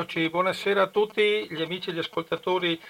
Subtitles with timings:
[0.00, 2.80] Eccoci, buonasera a tutti gli amici e gli ascoltatori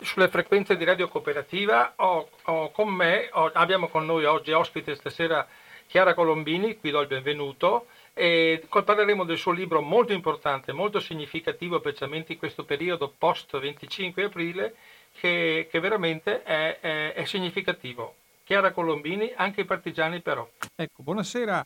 [0.00, 1.92] sulle frequenze di Radio Cooperativa.
[1.98, 5.46] Ho, ho con me, ho, abbiamo con noi oggi ospite stasera
[5.86, 11.78] Chiara Colombini, qui do il benvenuto e parleremo del suo libro molto importante, molto significativo,
[11.78, 14.74] specialmente in questo periodo post 25 aprile,
[15.12, 18.16] che, che veramente è, è, è significativo.
[18.42, 20.50] Chiara Colombini, anche i partigiani però.
[20.74, 21.64] Ecco, buonasera.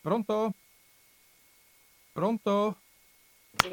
[0.00, 0.52] Pronto?
[2.12, 2.76] Pronto?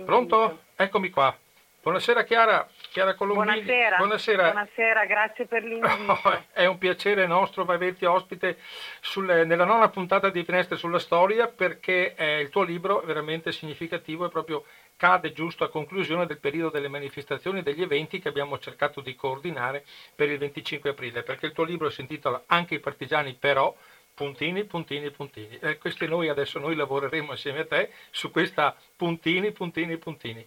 [0.06, 0.60] Pronto?
[0.76, 1.36] Eccomi qua.
[1.82, 3.62] Buonasera Chiara, Chiara Colombini.
[3.62, 3.96] Buonasera.
[3.96, 4.52] Buonasera.
[4.52, 6.20] Buonasera, grazie per l'invito.
[6.22, 8.58] Oh, è un piacere nostro averti ospite
[9.00, 13.54] sulle, nella nona puntata di Finestre sulla Storia perché eh, il tuo libro è veramente
[13.54, 14.66] significativo e proprio
[14.98, 19.16] cade giusto a conclusione del periodo delle manifestazioni e degli eventi che abbiamo cercato di
[19.16, 23.74] coordinare per il 25 aprile, perché il tuo libro si intitola Anche i partigiani però
[24.18, 25.60] puntini, puntini, puntini.
[25.62, 30.44] E questi noi adesso noi lavoreremo assieme a te su questa puntini, puntini, puntini.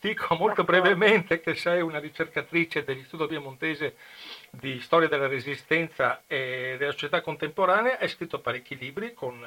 [0.00, 3.94] Dico molto brevemente che sei una ricercatrice dell'Istituto Piemontese
[4.50, 9.46] di Storia della Resistenza e della Società Contemporanea, hai scritto parecchi libri con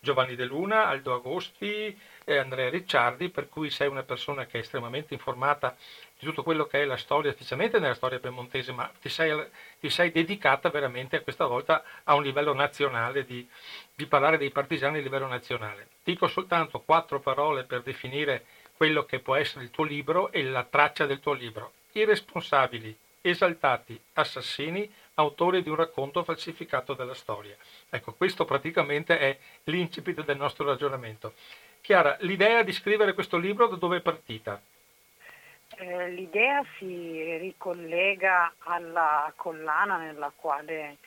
[0.00, 4.60] Giovanni De Luna, Aldo Agosti e Andrea Ricciardi, per cui sei una persona che è
[4.62, 5.76] estremamente informata
[6.24, 9.46] di tutto quello che è la storia, specialmente nella storia piemontese, ma ti sei,
[9.78, 13.46] ti sei dedicata veramente questa volta a un livello nazionale, di,
[13.94, 15.88] di parlare dei partigiani a livello nazionale.
[16.02, 20.64] Dico soltanto quattro parole per definire quello che può essere il tuo libro e la
[20.64, 21.72] traccia del tuo libro.
[21.92, 27.54] I responsabili, esaltati, assassini, autori di un racconto falsificato della storia.
[27.90, 31.34] Ecco, questo praticamente è l'incipit del nostro ragionamento.
[31.82, 34.60] Chiara, l'idea di scrivere questo libro da dove è partita?
[35.76, 40.98] Eh, l'idea si ricollega alla collana nella quale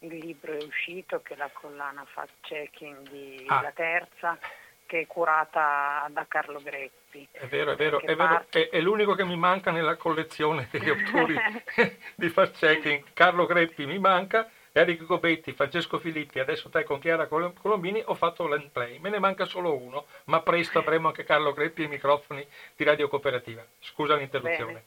[0.00, 3.62] il libro è uscito, che è la collana Fact Checking di ah.
[3.62, 4.38] La Terza,
[4.84, 7.26] che è curata da Carlo Greppi.
[7.30, 8.44] È vero, è vero, è, vero.
[8.48, 11.34] È, è, l'unico che mi manca nella collezione degli autori
[12.14, 13.04] di Fact Checking.
[13.12, 14.48] Carlo Greppi mi manca
[14.78, 19.18] Enrico Gobetti, Francesco Filippi, adesso te con Chiara Colombini ho fatto l'end play, me ne
[19.18, 23.64] manca solo uno, ma presto avremo anche Carlo Greppi e i microfoni di Radio Cooperativa.
[23.80, 24.84] Scusa l'interruzione.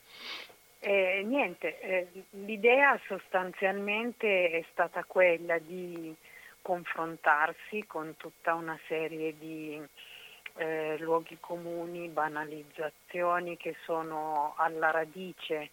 [0.78, 2.06] Eh, niente, eh,
[2.44, 6.14] l'idea sostanzialmente è stata quella di
[6.62, 9.82] confrontarsi con tutta una serie di
[10.54, 15.70] eh, luoghi comuni, banalizzazioni che sono alla radice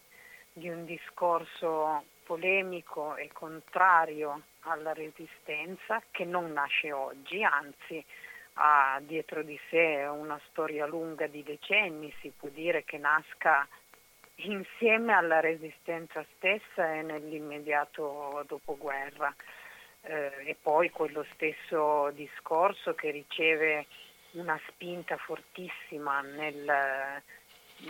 [0.58, 8.04] di un discorso polemico e contrario alla resistenza che non nasce oggi, anzi
[8.54, 13.66] ha dietro di sé una storia lunga di decenni, si può dire che nasca
[14.40, 19.34] insieme alla resistenza stessa e nell'immediato dopoguerra.
[20.02, 23.86] Eh, e poi quello stesso discorso che riceve
[24.32, 27.22] una spinta fortissima nel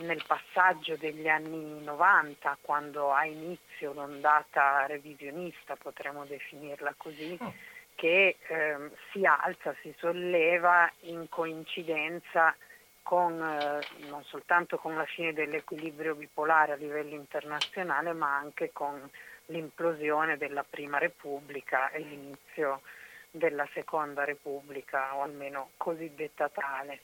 [0.01, 7.53] nel passaggio degli anni 90, quando ha inizio l'ondata revisionista, potremmo definirla così, oh.
[7.95, 12.55] che eh, si alza, si solleva in coincidenza
[13.03, 19.09] con, eh, non soltanto con la fine dell'equilibrio bipolare a livello internazionale, ma anche con
[19.47, 22.83] l'implosione della Prima Repubblica e l'inizio
[23.31, 27.01] della Seconda Repubblica, o almeno cosiddetta tale.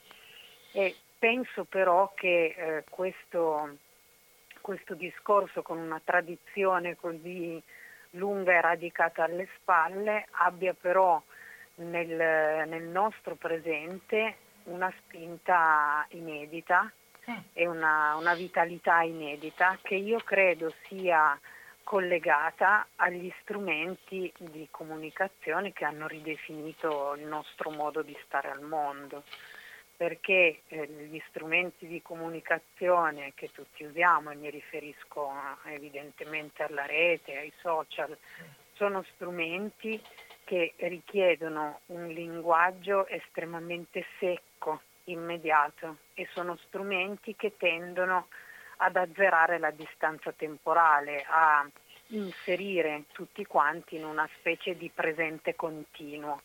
[0.71, 0.95] E
[1.25, 3.77] penso però che eh, questo,
[4.61, 7.59] questo discorso con una tradizione così
[8.11, 11.19] lunga e radicata alle spalle abbia però
[11.77, 16.91] nel, nel nostro presente una spinta inedita
[17.53, 21.39] e una, una, vitalità inedita che io credo sia
[21.81, 29.23] collegata agli strumenti di comunicazione che hanno ridefinito il nostro modo di stare al mondo
[29.95, 35.31] perché eh, gli strumenti di comunicazione che tutti usiamo, e mi riferisco
[35.65, 38.17] evidentemente alla rete, ai social,
[38.73, 40.01] sono strumenti
[40.43, 48.27] che richiedono un linguaggio estremamente secco, immediato e sono strumenti che tendono
[48.77, 51.67] ad azzerare la distanza temporale, a
[52.07, 56.41] inserire tutti quanti in una specie di presente continuo.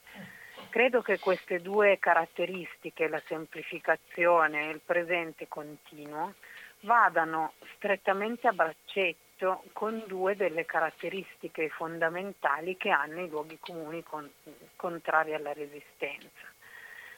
[0.71, 6.35] Credo che queste due caratteristiche, la semplificazione e il presente continuo,
[6.83, 14.31] vadano strettamente a braccetto con due delle caratteristiche fondamentali che hanno i luoghi comuni con,
[14.77, 16.47] contrari alla resistenza.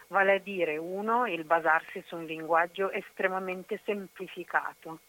[0.06, 5.00] Vale a dire, uno, il basarsi su un linguaggio estremamente semplificato,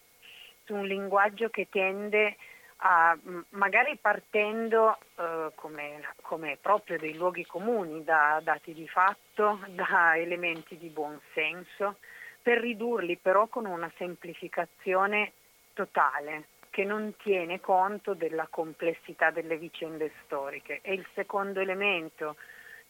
[0.66, 2.36] su un linguaggio che tende
[2.78, 3.18] a,
[3.50, 10.78] magari partendo eh, come, come, proprio dei luoghi comuni, da dati di fatto, da elementi
[10.78, 11.98] di buon senso,
[12.42, 15.32] per ridurli però con una semplificazione
[15.74, 20.80] totale che non tiene conto della complessità delle vicende storiche.
[20.82, 22.36] E il secondo elemento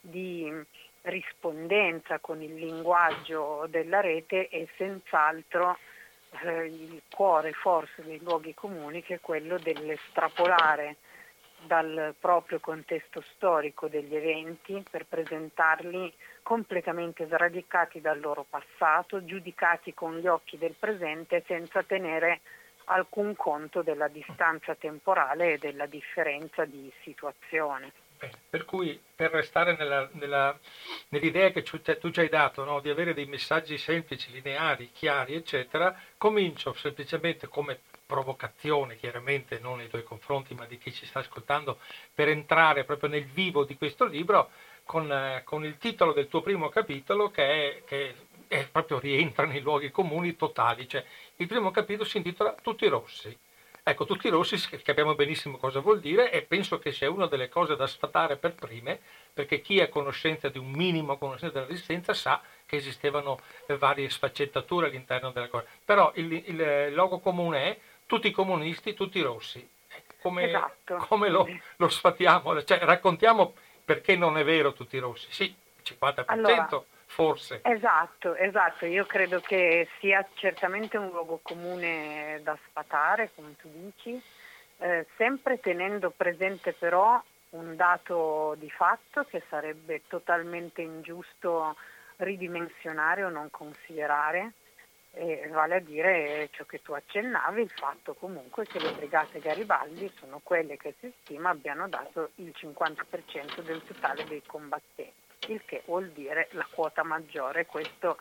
[0.00, 0.50] di
[1.02, 5.76] rispondenza con il linguaggio della rete è senz'altro
[6.42, 10.96] eh, il cuore forse dei luoghi comuni che è quello dell'estrapolare
[11.66, 20.18] dal proprio contesto storico degli eventi per presentarli completamente sradicati dal loro passato, giudicati con
[20.18, 22.40] gli occhi del presente senza tenere
[22.86, 27.92] alcun conto della distanza temporale e della differenza di situazione.
[28.48, 30.58] Per cui per restare nella, nella,
[31.08, 32.80] nell'idea che tu ci hai dato no?
[32.80, 39.88] di avere dei messaggi semplici, lineari, chiari, eccetera, comincio semplicemente come provocazione, chiaramente non nei
[39.88, 41.78] tuoi confronti, ma di chi ci sta ascoltando,
[42.12, 44.50] per entrare proprio nel vivo di questo libro,
[44.84, 47.44] con, eh, con il titolo del tuo primo capitolo che,
[47.78, 48.14] è, che
[48.48, 50.88] è proprio rientra nei luoghi comuni totali.
[50.88, 51.04] Cioè,
[51.36, 53.36] il primo capitolo si intitola Tutti rossi.
[53.86, 57.76] Ecco, tutti rossi capiamo benissimo cosa vuol dire e penso che sia una delle cose
[57.76, 58.98] da sfatare per prime,
[59.34, 63.40] perché chi ha conoscenza di un minimo conoscenza della resistenza sa che esistevano
[63.78, 65.66] varie sfaccettature all'interno della cosa.
[65.84, 69.68] Però il, il logo comune è tutti comunisti, tutti rossi.
[70.22, 70.96] Come, esatto.
[71.06, 71.46] come lo,
[71.76, 72.64] lo, sfatiamo?
[72.64, 73.52] Cioè, raccontiamo
[73.84, 75.26] perché non è vero tutti rossi.
[75.28, 75.54] Sì,
[75.84, 76.24] 50%.
[76.28, 76.84] Allora,
[77.14, 77.60] forse.
[77.62, 84.20] Esatto, esatto, io credo che sia certamente un luogo comune da sfatare, come tu dici,
[84.78, 91.76] eh, sempre tenendo presente però un dato di fatto che sarebbe totalmente ingiusto
[92.16, 94.54] ridimensionare o non considerare,
[95.12, 100.12] eh, vale a dire ciò che tu accennavi, il fatto comunque che le brigate Garibaldi
[100.18, 105.82] sono quelle che si stima abbiano dato il 50% del totale dei combattenti il che
[105.86, 107.66] vuol dire la quota maggiore.
[107.66, 108.18] Questo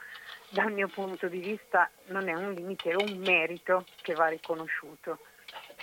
[0.49, 5.19] dal mio punto di vista non è un limite, è un merito che va riconosciuto.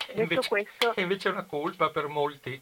[0.06, 2.60] Detto invece, questo, invece è una colpa per molti.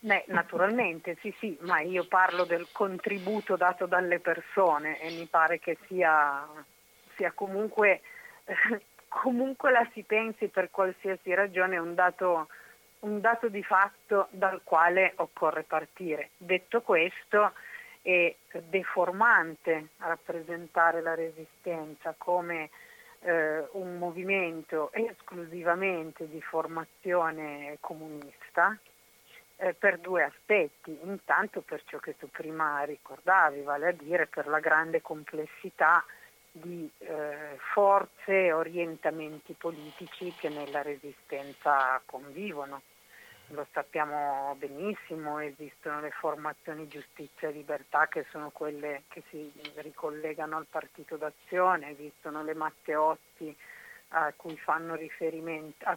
[0.00, 5.58] Beh, naturalmente, sì, sì, ma io parlo del contributo dato dalle persone e mi pare
[5.58, 6.46] che sia,
[7.16, 8.00] sia comunque,
[9.08, 12.48] comunque la si pensi per qualsiasi ragione un dato,
[13.00, 16.30] un dato di fatto dal quale occorre partire.
[16.36, 17.52] Detto questo,
[18.04, 18.34] è
[18.68, 22.68] deformante rappresentare la resistenza come
[23.20, 28.76] eh, un movimento esclusivamente di formazione comunista
[29.56, 30.98] eh, per due aspetti.
[31.04, 36.04] Intanto per ciò che tu prima ricordavi, vale a dire per la grande complessità
[36.52, 42.82] di eh, forze e orientamenti politici che nella resistenza convivono
[43.48, 50.56] lo sappiamo benissimo, esistono le formazioni giustizia e libertà che sono quelle che si ricollegano
[50.56, 53.56] al partito d'azione, esistono le Matteotti
[54.56, 54.96] fanno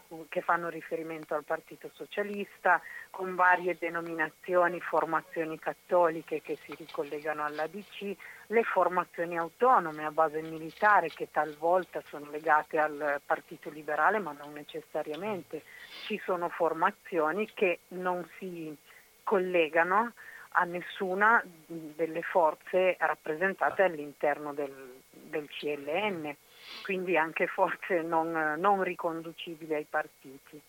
[0.07, 2.81] cui, che fanno riferimento al Partito Socialista,
[3.11, 8.15] con varie denominazioni, formazioni cattoliche che si ricollegano all'ADC,
[8.47, 14.53] le formazioni autonome a base militare che talvolta sono legate al Partito Liberale ma non
[14.53, 15.63] necessariamente.
[16.05, 18.75] Ci sono formazioni che non si
[19.23, 20.13] collegano
[20.51, 26.35] a nessuna delle forze rappresentate all'interno del, del CLN
[26.83, 30.61] quindi anche forze non, non riconducibili ai partiti.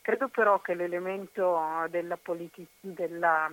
[0.00, 3.50] Credo però che l'elemento della, politi- della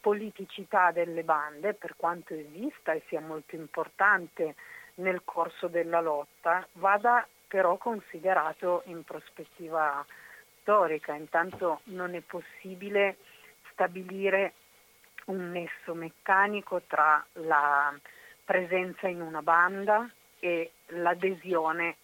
[0.00, 4.54] politicità delle bande, per quanto esista e sia molto importante
[4.94, 10.04] nel corso della lotta, vada però considerato in prospettiva
[10.60, 11.14] storica.
[11.14, 13.16] Intanto non è possibile
[13.72, 14.54] stabilire
[15.26, 17.94] un nesso meccanico tra la
[18.44, 21.96] presenza in una banda e l'adesione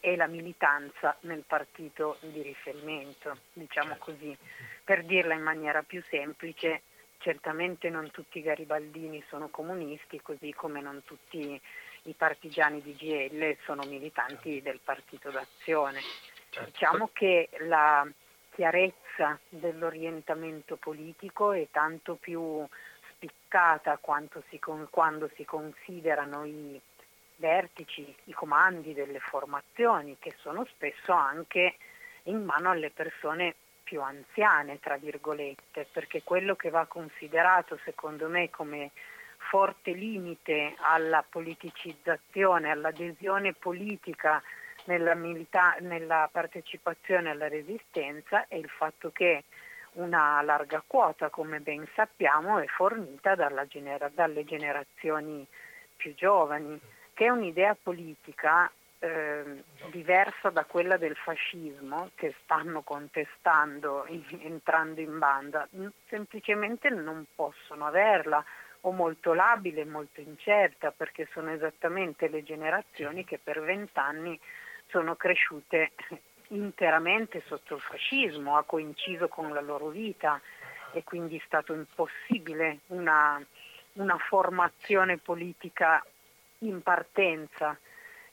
[0.00, 4.04] e la militanza nel partito di riferimento, diciamo certo.
[4.04, 4.36] così.
[4.84, 6.82] Per dirla in maniera più semplice,
[7.18, 11.60] certamente non tutti i garibaldini sono comunisti, così come non tutti
[12.02, 14.70] i partigiani di GL sono militanti certo.
[14.70, 16.00] del partito d'azione.
[16.50, 16.70] Certo.
[16.70, 18.06] Diciamo che la
[18.50, 22.66] chiarezza dell'orientamento politico è tanto più
[23.10, 23.98] spiccata
[24.48, 24.58] si,
[24.90, 26.80] quando si considerano i
[27.36, 31.76] vertici, i comandi delle formazioni che sono spesso anche
[32.24, 38.50] in mano alle persone più anziane, tra virgolette, perché quello che va considerato secondo me
[38.50, 38.90] come
[39.36, 44.42] forte limite alla politicizzazione, all'adesione politica
[44.86, 49.44] nella, milita- nella partecipazione alla resistenza è il fatto che
[49.92, 53.36] una larga quota, come ben sappiamo, è fornita
[53.68, 55.46] genera- dalle generazioni
[55.96, 56.78] più giovani
[57.16, 65.00] che è un'idea politica eh, diversa da quella del fascismo che stanno contestando in, entrando
[65.00, 65.66] in banda,
[66.10, 68.44] semplicemente non possono averla
[68.82, 74.38] o molto labile, molto incerta, perché sono esattamente le generazioni che per vent'anni
[74.88, 75.92] sono cresciute
[76.48, 80.38] interamente sotto il fascismo, ha coinciso con la loro vita
[80.92, 83.42] e quindi è stato impossibile una,
[83.94, 86.04] una formazione politica
[86.58, 87.78] in partenza.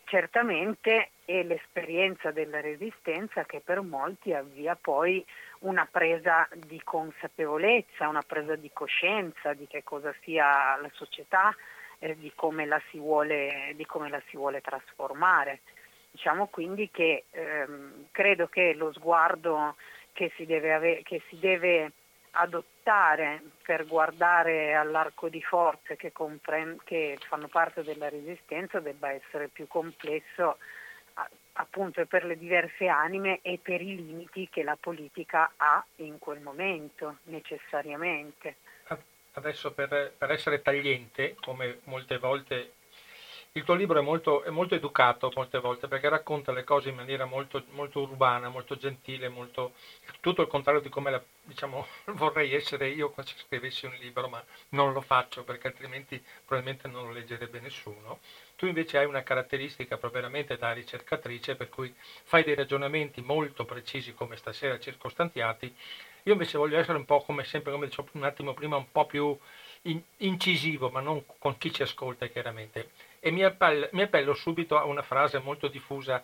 [0.05, 5.25] Certamente è l'esperienza della resistenza che per molti avvia poi
[5.59, 11.55] una presa di consapevolezza, una presa di coscienza di che cosa sia la società,
[11.99, 15.61] eh, di, come vuole, di, come la si vuole, trasformare.
[16.11, 19.75] Diciamo quindi che ehm, credo che lo sguardo
[20.11, 21.91] che si deve, ave- che si deve
[22.35, 29.47] adottare per guardare all'arco di forze che, compre- che fanno parte della resistenza debba essere
[29.47, 30.57] più complesso
[31.53, 36.41] appunto per le diverse anime e per i limiti che la politica ha in quel
[36.41, 38.55] momento necessariamente.
[39.35, 42.73] Adesso per, per essere tagliente, come molte volte
[43.55, 46.95] il tuo libro è molto, è molto, educato molte volte perché racconta le cose in
[46.95, 49.73] maniera molto, molto urbana, molto gentile, molto,
[50.21, 51.85] tutto il contrario di come la, diciamo,
[52.17, 57.05] vorrei essere io quando scrivessi un libro, ma non lo faccio perché altrimenti probabilmente non
[57.05, 58.21] lo leggerebbe nessuno.
[58.55, 61.93] Tu invece hai una caratteristica veramente da ricercatrice per cui
[62.23, 65.71] fai dei ragionamenti molto precisi come stasera circostanziati.
[66.23, 69.05] Io invece voglio essere un po' come sempre, come dicevo un attimo prima, un po'
[69.05, 69.37] più
[70.17, 74.83] incisivo, ma non con chi ci ascolta chiaramente e mi appello, mi appello subito a
[74.83, 76.21] una frase molto diffusa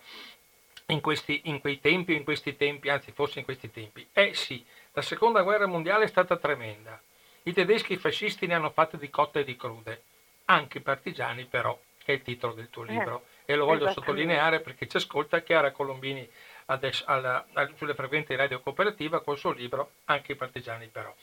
[0.88, 4.06] in, questi, in quei tempi, in questi tempi, anzi forse in questi tempi.
[4.12, 7.02] Eh sì, la seconda guerra mondiale è stata tremenda.
[7.44, 10.02] I tedeschi fascisti ne hanno fatte di cotte e di crude,
[10.46, 13.24] anche i partigiani però, che è il titolo del tuo eh, libro.
[13.46, 16.30] Eh, e lo voglio sottolineare perché ci ascolta Chiara Colombini
[16.66, 21.16] adesso, alla, alla, sulle frequenti radio cooperativa col suo libro Anche i partigiani però.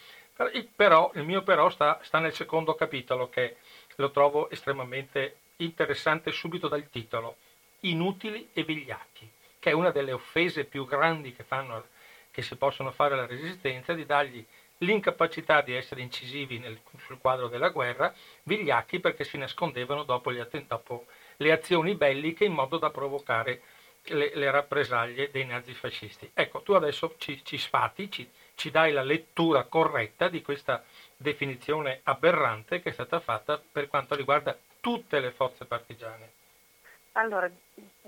[0.54, 3.56] Il, però, il mio però sta, sta nel secondo capitolo che
[3.97, 7.37] lo trovo estremamente interessante subito dal titolo,
[7.81, 11.87] Inutili e vigliacchi, che è una delle offese più grandi che, fanno,
[12.31, 14.45] che si possono fare alla resistenza, di dargli
[14.79, 20.43] l'incapacità di essere incisivi nel, sul quadro della guerra, vigliacchi perché si nascondevano dopo, gli,
[20.67, 23.63] dopo le azioni belliche in modo da provocare
[24.05, 26.31] le, le rappresaglie dei nazifascisti.
[26.35, 30.85] Ecco, tu adesso ci, ci sfati, ci, ci dai la lettura corretta di questa
[31.17, 36.31] definizione aberrante che è stata fatta per quanto riguarda tutte le forze partigiane?
[37.12, 37.50] Allora,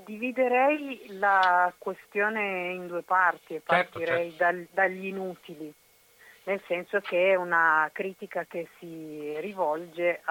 [0.04, 4.44] dividerei la questione in due parti e certo, partirei certo.
[4.44, 5.74] Dal, dagli inutili,
[6.44, 10.22] nel senso che è una critica che si rivolge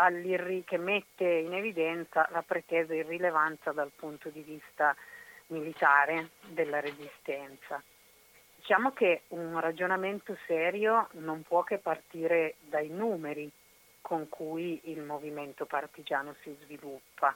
[0.63, 4.95] che mette in evidenza la pretesa irrilevanza dal punto di vista
[5.47, 7.83] militare della resistenza.
[8.55, 13.51] Diciamo che un ragionamento serio non può che partire dai numeri,
[14.07, 17.35] con cui il movimento partigiano si sviluppa.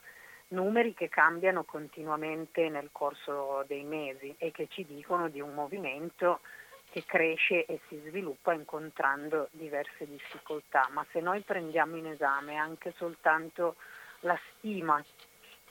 [0.50, 6.40] Numeri che cambiano continuamente nel corso dei mesi e che ci dicono di un movimento
[6.90, 12.94] che cresce e si sviluppa incontrando diverse difficoltà, ma se noi prendiamo in esame anche
[12.96, 13.75] soltanto
[14.22, 15.04] la stima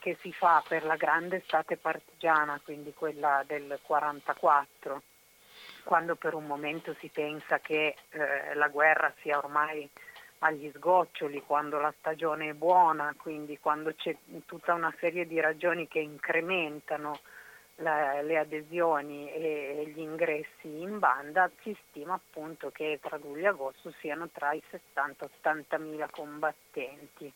[0.01, 5.03] che si fa per la grande estate partigiana, quindi quella del 44,
[5.85, 9.89] quando per un momento si pensa che eh, la guerra sia ormai
[10.41, 14.17] agli sgoccioli quando la stagione è buona, quindi quando c'è
[14.47, 17.19] tutta una serie di ragioni che incrementano
[17.77, 23.49] la, le adesioni e gli ingressi in banda, si stima appunto che tra luglio e
[23.49, 27.33] agosto siano tra i 60 e 80 mila combattenti.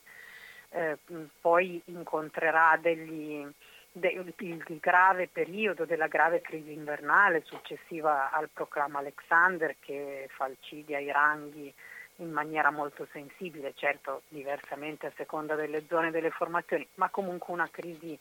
[0.70, 0.98] Eh,
[1.40, 3.46] poi incontrerà degli,
[3.92, 11.12] de, il grave periodo della grave crisi invernale successiva al proclama Alexander che falcidia i
[11.12, 11.72] ranghi
[12.16, 17.68] in maniera molto sensibile, certo diversamente a seconda delle zone delle formazioni, ma comunque una
[17.70, 18.18] crisi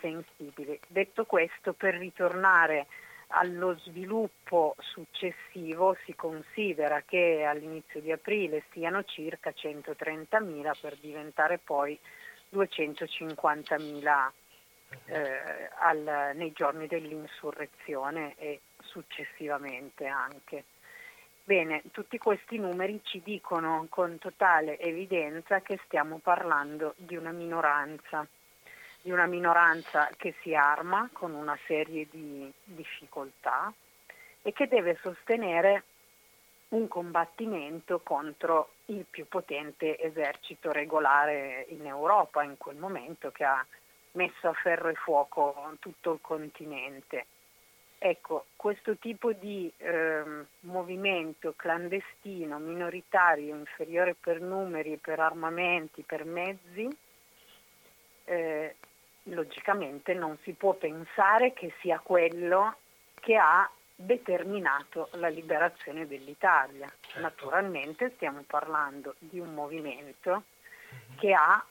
[0.00, 0.80] sensibile.
[0.86, 2.86] Detto questo, per ritornare
[3.32, 11.98] allo sviluppo successivo si considera che all'inizio di aprile siano circa 130.000 per diventare poi
[12.52, 14.30] 250.000
[15.06, 20.64] eh, al, nei giorni dell'insurrezione e successivamente anche.
[21.50, 28.24] Bene, tutti questi numeri ci dicono con totale evidenza che stiamo parlando di una minoranza,
[29.02, 33.74] di una minoranza che si arma con una serie di difficoltà
[34.42, 35.82] e che deve sostenere
[36.68, 43.66] un combattimento contro il più potente esercito regolare in Europa in quel momento che ha
[44.12, 47.26] messo a ferro e fuoco tutto il continente.
[48.02, 50.22] Ecco, questo tipo di eh,
[50.60, 56.88] movimento clandestino, minoritario, inferiore per numeri, per armamenti, per mezzi,
[58.24, 58.74] eh,
[59.24, 62.74] logicamente non si può pensare che sia quello
[63.16, 66.90] che ha determinato la liberazione dell'Italia.
[67.00, 67.20] Certo.
[67.20, 71.18] Naturalmente stiamo parlando di un movimento mm-hmm.
[71.18, 71.62] che ha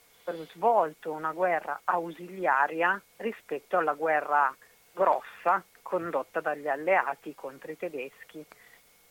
[0.51, 4.55] svolto una guerra ausiliaria rispetto alla guerra
[4.93, 8.45] grossa condotta dagli alleati contro i tedeschi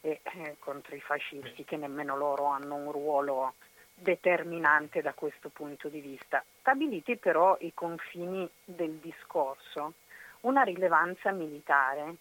[0.00, 3.54] e eh, contro i fascisti che nemmeno loro hanno un ruolo
[3.94, 6.40] determinante da questo punto di vista.
[6.60, 9.94] Stabiliti però i confini del discorso,
[10.42, 12.14] una rilevanza militare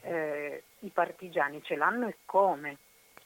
[0.00, 2.78] eh, i partigiani ce l'hanno e come?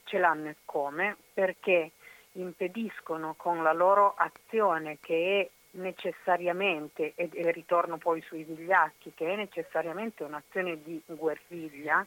[0.04, 1.16] Ce l'hanno e come?
[1.32, 1.92] Perché
[2.32, 9.32] impediscono con la loro azione che è necessariamente, e, e ritorno poi sui vigliacchi, che
[9.32, 12.06] è necessariamente un'azione di guerriglia,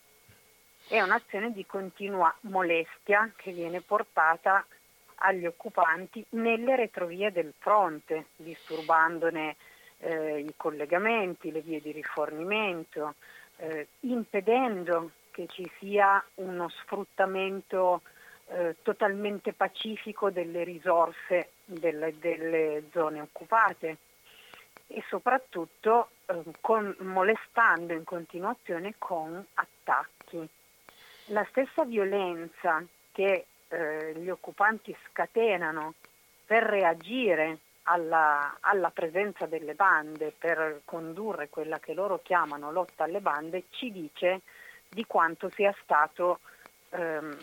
[0.88, 4.66] è un'azione di continua molestia che viene portata
[5.16, 9.56] agli occupanti nelle retrovie del fronte, disturbandone
[10.00, 13.16] eh, i collegamenti, le vie di rifornimento,
[13.58, 18.02] eh, impedendo che ci sia uno sfruttamento
[18.50, 23.98] eh, totalmente pacifico delle risorse delle, delle zone occupate
[24.88, 30.48] e soprattutto eh, con, molestando in continuazione con attacchi.
[31.28, 35.96] La stessa violenza che eh, gli occupanti scatenano
[36.46, 43.20] per reagire alla, alla, presenza delle bande, per condurre quella che loro chiamano lotta alle
[43.20, 44.42] bande, ci dice
[44.88, 46.40] di quanto sia stato
[46.92, 47.38] ehm,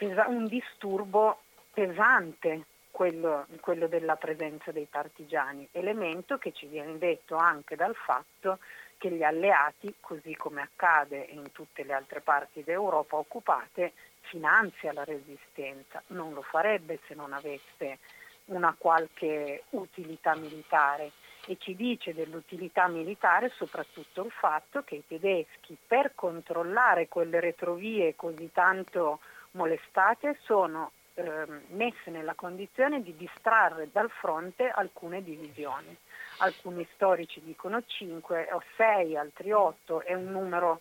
[0.00, 1.40] pesa- un disturbo
[1.74, 8.58] pesante quello, quello, della presenza dei partigiani, elemento che ci viene detto anche dal fatto
[8.96, 15.04] che gli alleati, così come accade in tutte le altre parti d'Europa occupate, finanzia la
[15.04, 17.98] resistenza, non lo farebbe se non avesse
[18.46, 21.12] una qualche utilità militare.
[21.46, 28.14] E ci dice dell'utilità militare soprattutto il fatto che i tedeschi per controllare quelle retrovie
[28.14, 29.20] così tanto
[29.52, 35.96] molestate sono eh, messe nella condizione di distrarre dal fronte alcune divisioni.
[36.38, 40.80] Alcuni storici dicono 5 o 6, altri 8, è un numero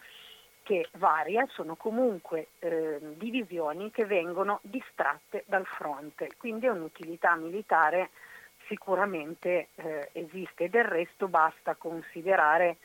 [0.64, 8.12] che varia, sono comunque eh, divisioni che vengono distratte dal fronte, quindi un'utilità militare
[8.68, 10.70] sicuramente eh, esiste.
[10.70, 12.78] Del resto basta considerare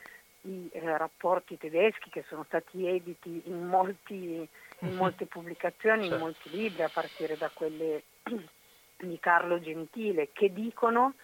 [0.44, 4.96] i eh, rapporti tedeschi che sono stati editi in, molti, in mhm.
[4.96, 8.02] molte pubblicazioni, in molti libri, a partire da quelle
[8.96, 11.14] di Carlo Gentile, che dicono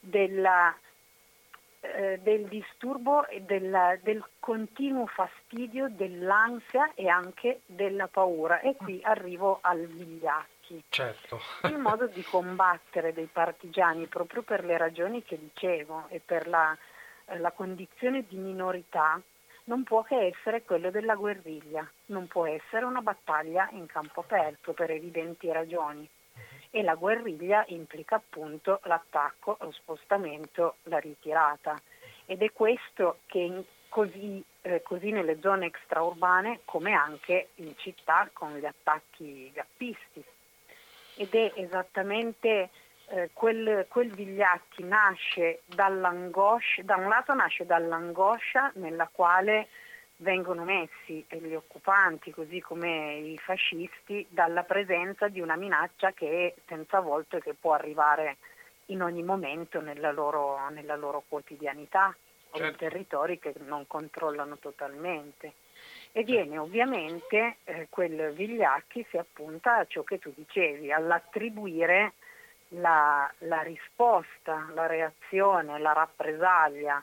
[0.00, 0.76] della
[1.84, 8.60] eh, del disturbo e del, del, continuo fastidio, dell'ansia e anche della paura.
[8.60, 10.84] E qui arrivo al vigliacchi.
[10.88, 11.40] Certo.
[11.64, 16.76] Il modo di combattere dei partigiani, proprio per le ragioni che dicevo e per la,
[17.38, 19.20] la condizione di minorità,
[19.64, 24.72] non può che essere quello della guerriglia, non può essere una battaglia in campo aperto
[24.72, 26.08] per evidenti ragioni.
[26.70, 31.80] E la guerriglia implica appunto l'attacco, lo spostamento, la ritirata.
[32.24, 38.56] Ed è questo che così, eh, così nelle zone extraurbane come anche in città con
[38.56, 40.24] gli attacchi gappisti.
[41.16, 42.70] Ed è esattamente
[43.12, 49.68] eh, quel, quel Vigliacchi nasce dall'angoscia, da un lato nasce dall'angoscia nella quale
[50.16, 56.60] vengono messi gli occupanti, così come i fascisti, dalla presenza di una minaccia che è
[56.66, 58.38] senza volto e che può arrivare
[58.86, 62.14] in ogni momento nella loro, nella loro quotidianità
[62.50, 62.64] certo.
[62.64, 65.52] o in territori che non controllano totalmente.
[66.12, 72.14] E viene ovviamente eh, quel Vigliacchi si appunta a ciò che tu dicevi, all'attribuire
[72.74, 77.02] la, la risposta, la reazione, la rappresaglia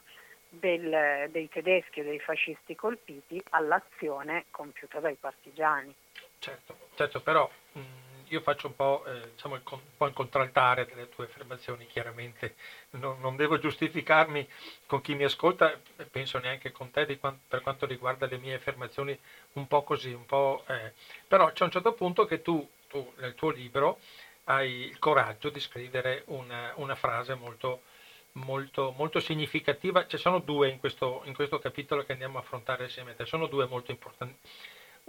[0.49, 5.93] del, dei tedeschi e dei fascisti colpiti all'azione compiuta dai partigiani.
[6.39, 7.81] Certo, certo però mh,
[8.29, 12.55] io faccio un po', eh, diciamo, il, un po' il contraltare delle tue affermazioni, chiaramente
[12.91, 14.47] non, non, devo giustificarmi
[14.85, 15.79] con chi mi ascolta,
[16.09, 19.17] penso neanche con te quanto, per quanto riguarda le mie affermazioni
[19.53, 20.93] un po' così, un po', eh.
[21.27, 23.99] però c'è un certo punto che tu, tu, nel tuo libro
[24.49, 27.81] hai il coraggio di scrivere una, una frase molto
[28.33, 30.05] molto, molto significativa.
[30.05, 33.25] Ci sono due in questo, in questo capitolo che andiamo a affrontare assieme a te,
[33.25, 34.37] sono due molto importanti.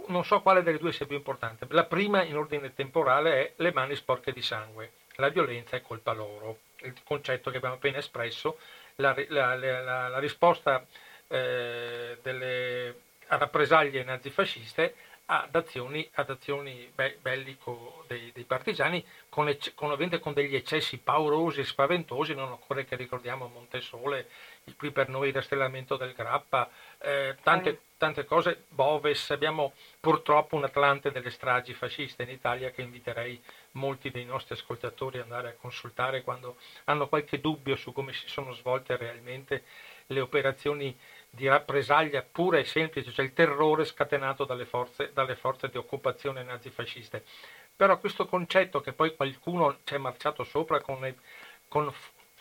[0.07, 1.65] non so quale delle due sia più importante.
[1.69, 6.13] La prima in ordine temporale è le mani sporche di sangue, la violenza è colpa
[6.13, 8.57] loro, il concetto che abbiamo appena espresso,
[8.95, 10.85] la, la, la, la risposta
[11.27, 12.95] eh, delle
[13.27, 14.95] rappresaglie nazifasciste
[15.33, 20.97] ad azioni, ad azioni be- bellico dei, dei, partigiani con, ecce- con, con, degli eccessi
[20.97, 24.27] paurosi e spaventosi, non occorre che ricordiamo Montesole,
[24.75, 30.65] qui per noi il rastellamento del Grappa, eh, tante, tante, cose, Boves, abbiamo purtroppo un
[30.65, 33.41] Atlante delle stragi fasciste in Italia che inviterei
[33.73, 38.27] molti dei nostri ascoltatori ad andare a consultare quando hanno qualche dubbio su come si
[38.27, 39.63] sono svolte realmente
[40.07, 40.93] le operazioni
[41.33, 46.43] di rappresaglia pura e semplice, cioè il terrore scatenato dalle forze, dalle forze di occupazione
[46.43, 47.23] nazifasciste.
[47.73, 51.15] Però questo concetto che poi qualcuno ci è marciato sopra con,
[51.69, 51.91] con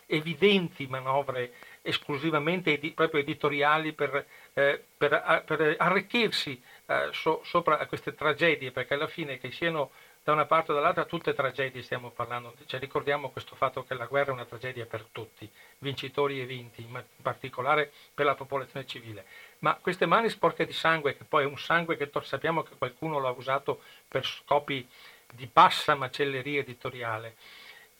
[0.06, 8.14] evidenti manovre esclusivamente edi, proprio editoriali per, eh, per, per arricchirsi eh, so, sopra queste
[8.14, 12.54] tragedie, perché alla fine che siano da una parte o dall'altra tutte tragedie stiamo parlando,
[12.66, 16.82] cioè, ricordiamo questo fatto che la guerra è una tragedia per tutti, vincitori e vinti,
[16.82, 19.24] in particolare per la popolazione civile.
[19.60, 23.18] Ma queste mani sporche di sangue, che poi è un sangue che sappiamo che qualcuno
[23.18, 24.86] l'ha usato per scopi
[25.32, 27.36] di bassa macelleria editoriale,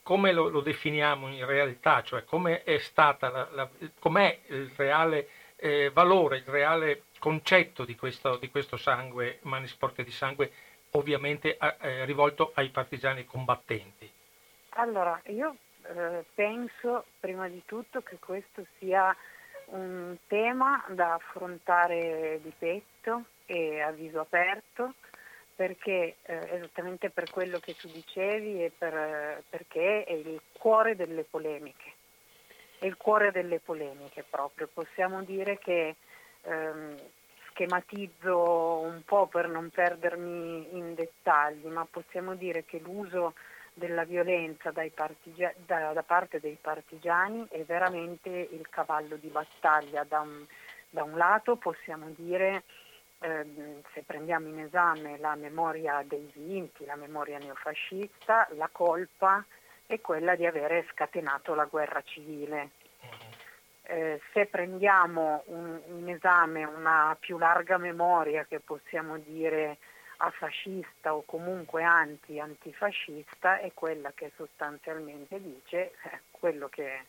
[0.03, 5.29] come lo, lo definiamo in realtà, cioè come è stata la, la, com'è il reale
[5.57, 10.51] eh, valore, il reale concetto di questo, di questo sangue, mani sporche di sangue
[10.93, 14.11] ovviamente eh, rivolto ai partigiani combattenti?
[14.71, 19.15] Allora, io eh, penso prima di tutto che questo sia
[19.67, 24.95] un tema da affrontare di petto e a viso aperto
[25.55, 31.25] perché eh, esattamente per quello che tu dicevi e per, perché è il cuore delle
[31.25, 31.93] polemiche.
[32.79, 34.71] È il cuore delle polemiche proprio.
[34.73, 35.97] Possiamo dire che
[36.43, 36.97] ehm,
[37.51, 43.35] schematizzo un po' per non perdermi in dettagli, ma possiamo dire che l'uso
[43.75, 50.05] della violenza partigia- da, da, parte dei partigiani è veramente il cavallo di battaglia.
[50.05, 50.45] Da un,
[50.91, 52.65] da un lato possiamo dire,
[53.21, 53.47] eh,
[53.93, 59.45] se prendiamo in esame la memoria dei vinti, la memoria neofascista, la colpa
[59.87, 62.71] è quella di avere scatenato la guerra civile
[63.91, 69.79] eh, se prendiamo un, in esame una più larga memoria che possiamo dire
[70.19, 77.07] afascista o comunque anti-antifascista è quella che sostanzialmente dice eh, quello che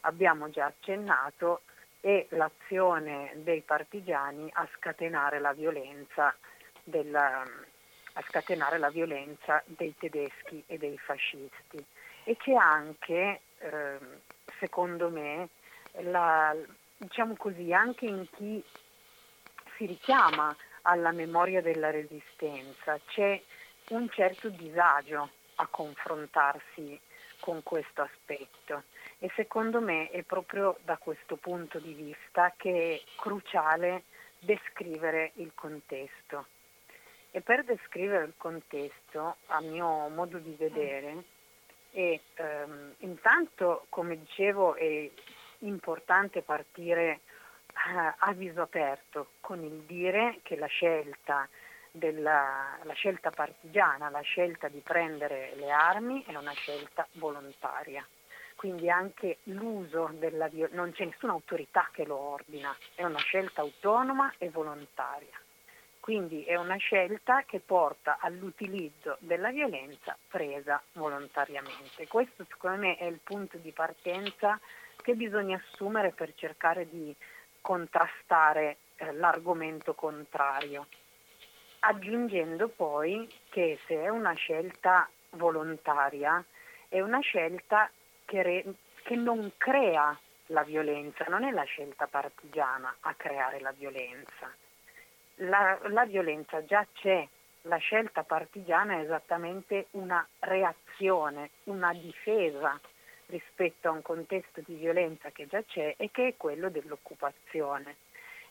[0.00, 1.62] abbiamo già accennato
[2.00, 6.34] è l'azione dei partigiani a scatenare la violenza,
[6.82, 7.42] della,
[8.28, 11.82] scatenare la violenza dei tedeschi e dei fascisti.
[12.24, 13.98] E che anche, eh,
[14.58, 15.48] secondo me,
[16.02, 16.54] la,
[16.96, 18.62] diciamo così, anche in chi
[19.76, 23.40] si richiama alla memoria della resistenza c'è
[23.88, 26.98] un certo disagio a confrontarsi
[27.40, 28.84] con questo aspetto
[29.18, 34.04] e secondo me è proprio da questo punto di vista che è cruciale
[34.38, 36.46] descrivere il contesto.
[37.30, 41.24] E per descrivere il contesto, a mio modo di vedere,
[41.90, 45.10] è ehm, intanto, come dicevo, è
[45.66, 47.20] importante partire
[47.74, 51.48] eh, a viso aperto con il dire che la scelta,
[51.90, 58.06] della, la scelta partigiana, la scelta di prendere le armi è una scelta volontaria.
[58.54, 63.60] Quindi anche l'uso della violenza, non c'è nessuna autorità che lo ordina, è una scelta
[63.60, 65.38] autonoma e volontaria.
[66.04, 72.06] Quindi è una scelta che porta all'utilizzo della violenza presa volontariamente.
[72.08, 74.60] Questo secondo me è il punto di partenza
[75.00, 77.16] che bisogna assumere per cercare di
[77.62, 80.88] contrastare eh, l'argomento contrario,
[81.78, 86.44] aggiungendo poi che se è una scelta volontaria
[86.90, 87.90] è una scelta
[88.26, 90.14] che, re- che non crea
[90.48, 94.54] la violenza, non è la scelta partigiana a creare la violenza.
[95.36, 97.26] La, la violenza già c'è,
[97.62, 102.78] la scelta partigiana è esattamente una reazione, una difesa
[103.26, 107.96] rispetto a un contesto di violenza che già c'è e che è quello dell'occupazione.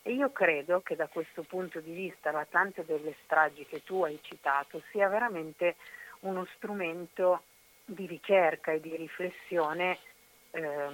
[0.02, 4.20] E io credo che da questo punto di vista l'Atlante delle stragi che tu hai
[4.22, 5.76] citato sia veramente
[6.22, 7.44] uno strumento
[7.86, 9.98] di ricerca e di riflessione
[10.52, 10.88] eh,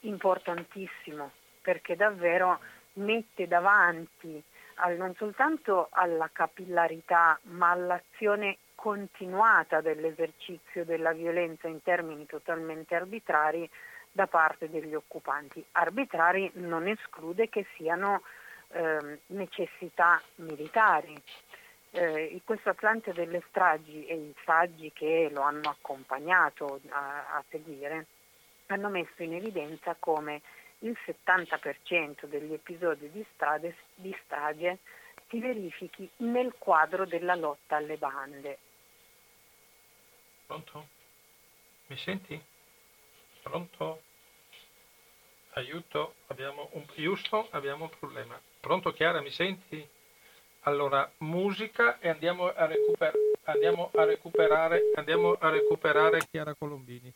[0.00, 2.60] importantissimo perché davvero
[2.94, 4.42] mette davanti
[4.76, 13.68] al, non soltanto alla capillarità ma all'azione continuata dell'esercizio della violenza in termini totalmente arbitrari
[14.12, 15.64] da parte degli occupanti.
[15.72, 18.22] Arbitrari non esclude che siano
[18.68, 21.20] eh, necessità militari.
[21.90, 28.06] eh, questo Atlante delle stragi e i saggi che lo hanno accompagnato a, a seguire
[28.66, 30.42] hanno messo in evidenza come
[30.80, 34.78] il 70% degli episodi di, strade, di strage
[35.28, 38.58] si verifichi nel quadro della lotta alle bande.
[40.46, 40.88] Pronto?
[41.86, 42.40] Mi senti?
[43.42, 44.02] Pronto?
[45.52, 48.38] Aiuto, abbiamo un, Houston, abbiamo un problema.
[48.60, 49.88] Pronto Chiara, mi senti?
[50.60, 57.12] Allora, musica e andiamo a, recuper- andiamo a recuperare andiamo a recuperare Chiara Colombini.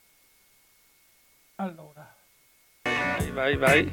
[1.56, 2.19] Allora,
[3.20, 3.92] vai, vai, vai.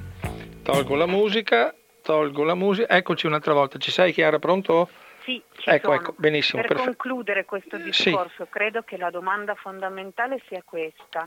[0.63, 2.87] Tolgo la musica, tolgo la musica.
[2.95, 3.77] Eccoci un'altra volta.
[3.77, 4.89] Ci sei Chiara, pronto?
[5.23, 5.99] Sì, ci ecco, sono.
[5.99, 6.61] ecco, benissimo.
[6.61, 6.95] Per perfetto.
[6.95, 8.49] concludere questo discorso, sì.
[8.49, 11.25] credo che la domanda fondamentale sia questa.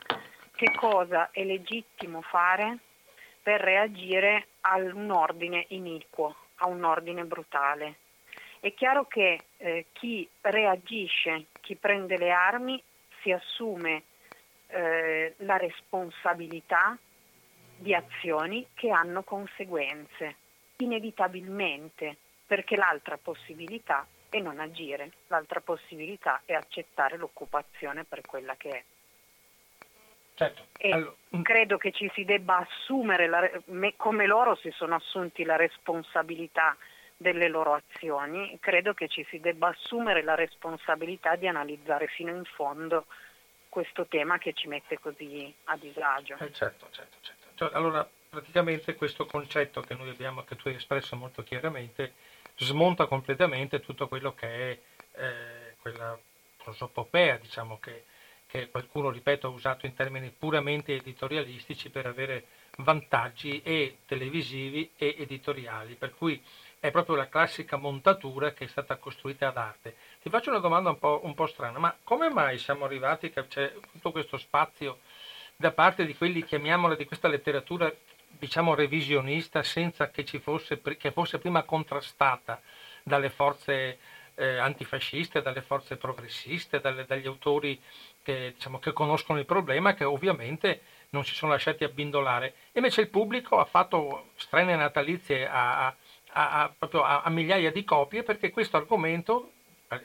[0.55, 2.79] Che cosa è legittimo fare
[3.43, 7.97] per reagire a un ordine iniquo, a un ordine brutale?
[8.61, 12.83] È chiaro che eh, chi reagisce, chi prende le armi,
[13.23, 14.03] si assume
[14.69, 16.97] eh, la responsabilità
[17.81, 20.37] di azioni che hanno conseguenze,
[20.77, 22.17] inevitabilmente,
[22.47, 28.85] perché l'altra possibilità è non agire, l'altra possibilità è accettare l'occupazione per quella che è.
[30.35, 30.63] Certo.
[30.77, 31.15] E allora...
[31.37, 31.43] Mm.
[31.43, 33.51] credo che ci si debba assumere, la,
[33.97, 36.77] come loro si sono assunti la responsabilità
[37.17, 42.45] delle loro azioni, credo che ci si debba assumere la responsabilità di analizzare fino in
[42.45, 43.07] fondo
[43.69, 46.37] questo tema che ci mette così a disagio.
[46.41, 47.40] Eh certo, certo, certo.
[47.61, 52.15] Cioè, allora, praticamente questo concetto che noi abbiamo, che tu hai espresso molto chiaramente,
[52.57, 54.79] smonta completamente tutto quello che è
[55.21, 56.19] eh, quella
[56.57, 58.05] prosopopea, diciamo, che,
[58.47, 62.47] che qualcuno, ripeto, ha usato in termini puramente editorialistici per avere
[62.79, 66.43] vantaggi e televisivi e editoriali, per cui
[66.79, 69.97] è proprio la classica montatura che è stata costruita ad arte.
[70.23, 73.47] Ti faccio una domanda un po', un po strana, ma come mai siamo arrivati che
[73.49, 75.01] c'è tutto questo spazio
[75.61, 77.93] da parte di quelli, chiamiamola, di questa letteratura,
[78.39, 82.63] diciamo, revisionista, senza che, ci fosse, che fosse prima contrastata
[83.03, 83.99] dalle forze
[84.37, 87.79] eh, antifasciste, dalle forze progressiste, dalle, dagli autori
[88.23, 92.55] che, diciamo, che conoscono il problema, che ovviamente non si sono lasciati abbindolare.
[92.73, 95.97] Invece il pubblico ha fatto strane natalizie a, a
[96.33, 99.51] a, a, proprio a, a, migliaia di copie perché questo argomento,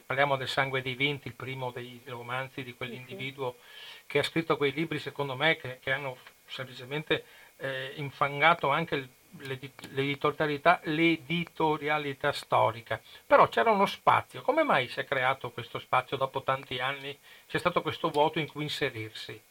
[0.07, 3.57] parliamo del sangue dei vinti, il primo dei romanzi di quell'individuo
[4.05, 7.23] che ha scritto quei libri secondo me che, che hanno semplicemente
[7.57, 12.99] eh, infangato anche l'editorialità, l'editorialità storica.
[13.25, 17.17] Però c'era uno spazio, come mai si è creato questo spazio dopo tanti anni?
[17.47, 19.41] C'è stato questo vuoto in cui inserirsi?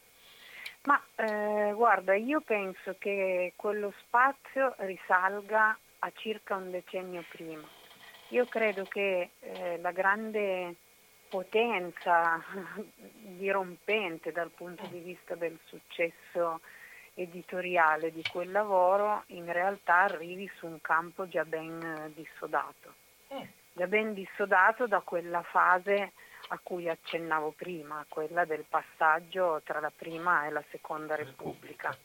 [0.83, 7.67] Ma eh, guarda, io penso che quello spazio risalga a circa un decennio prima.
[8.29, 10.75] Io credo che eh, la grande
[11.27, 12.43] potenza
[13.37, 16.61] dirompente dal punto di vista del successo
[17.15, 22.93] editoriale di quel lavoro in realtà arrivi su un campo già ben eh, dissodato,
[23.29, 23.47] eh.
[23.73, 26.11] già ben dissodato da quella fase
[26.49, 31.97] a cui accennavo prima, quella del passaggio tra la prima e la seconda Repubblica,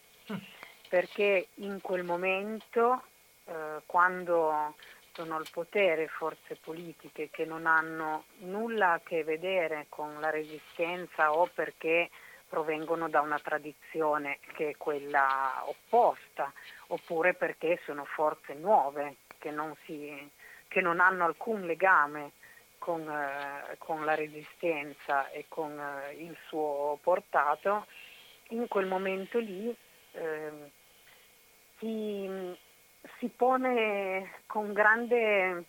[0.88, 3.02] perché in quel momento
[3.44, 4.74] eh, quando
[5.12, 11.32] sono al potere forze politiche che non hanno nulla a che vedere con la resistenza
[11.32, 12.10] o perché
[12.48, 16.52] provengono da una tradizione che è quella opposta,
[16.88, 20.30] oppure perché sono forze nuove che non, si,
[20.66, 22.32] che non hanno alcun legame
[22.78, 27.86] con, eh, con, la resistenza e con eh, il suo portato,
[28.48, 29.72] in quel momento lì
[30.12, 30.70] eh,
[31.78, 32.56] si,
[33.18, 35.64] si pone con grande,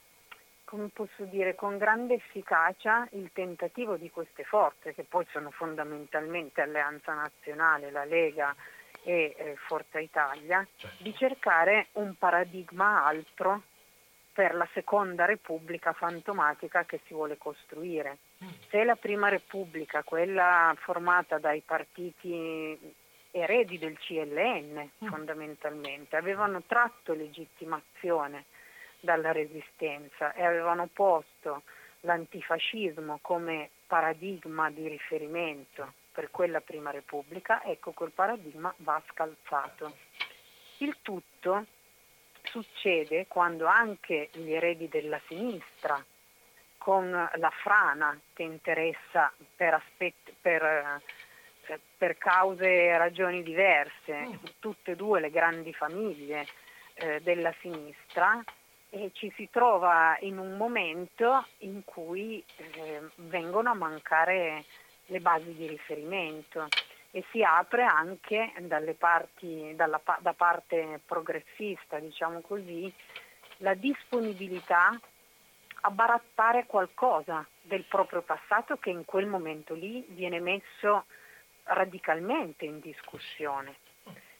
[0.66, 6.62] come posso dire, con grande efficacia il tentativo di queste forze, che poi sono fondamentalmente
[6.62, 8.56] Alleanza Nazionale, la Lega
[9.04, 11.04] e eh, Forza Italia, certo.
[11.04, 13.64] di cercare un paradigma altro
[14.34, 18.20] per la seconda repubblica fantomatica che si vuole costruire.
[18.44, 18.48] Mm.
[18.70, 22.96] Se la prima repubblica, quella formata dai partiti
[23.32, 25.08] eredi del CLN mm.
[25.08, 28.46] fondamentalmente, avevano tratto legittimazione
[29.00, 31.64] dalla resistenza e avevano posto
[32.02, 39.96] l'antifascismo come paradigma di riferimento per quella prima repubblica, ecco quel paradigma va scalzato.
[40.78, 41.66] Il tutto
[42.44, 46.04] succede quando anche gli eredi della sinistra,
[46.78, 51.02] con la frana che interessa per, aspetti, per
[51.98, 54.34] per cause e ragioni diverse, mm.
[54.60, 56.46] tutte e due le grandi famiglie
[56.96, 58.44] eh, della sinistra,
[58.94, 64.66] e ci si trova in un momento in cui eh, vengono a mancare
[65.06, 66.68] le basi di riferimento
[67.12, 68.52] e si apre anche
[68.98, 72.92] parti, dalla, da parte progressista, diciamo così,
[73.58, 74.98] la disponibilità
[75.84, 81.06] a barattare qualcosa del proprio passato che in quel momento lì viene messo
[81.74, 83.76] radicalmente in discussione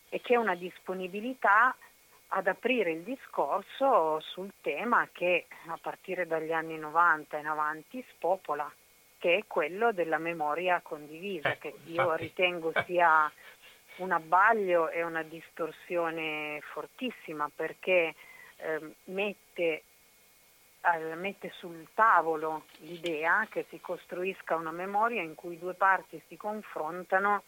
[0.08, 1.74] e che è una disponibilità
[2.34, 8.70] ad aprire il discorso sul tema che a partire dagli anni 90 in avanti spopola,
[9.18, 12.22] che è quello della memoria condivisa, ecco, che io infatti.
[12.22, 13.30] ritengo sia
[13.96, 18.14] un abbaglio e una distorsione fortissima perché
[18.56, 19.82] eh, mette,
[20.84, 26.36] eh, mette sul tavolo l'idea che si costruisca una memoria in cui due parti si
[26.36, 27.44] confrontano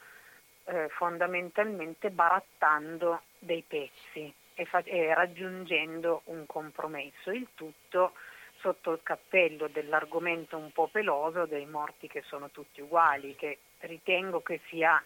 [0.67, 8.13] eh, fondamentalmente barattando dei pezzi e, fa- e raggiungendo un compromesso, il tutto
[8.61, 14.41] sotto il cappello dell'argomento un po' peloso dei morti che sono tutti uguali, che ritengo
[14.41, 15.03] che sia,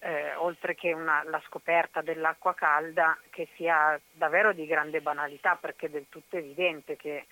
[0.00, 5.86] eh, oltre che una, la scoperta dell'acqua calda, che sia davvero di grande banalità, perché
[5.86, 7.26] è del tutto evidente che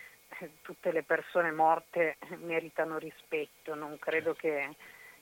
[0.63, 4.75] tutte le persone morte meritano rispetto, non credo che,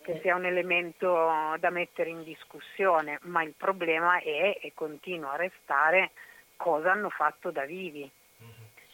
[0.02, 5.36] che sia un elemento da mettere in discussione, ma il problema è e continua a
[5.36, 6.10] restare
[6.56, 8.10] cosa hanno fatto da vivi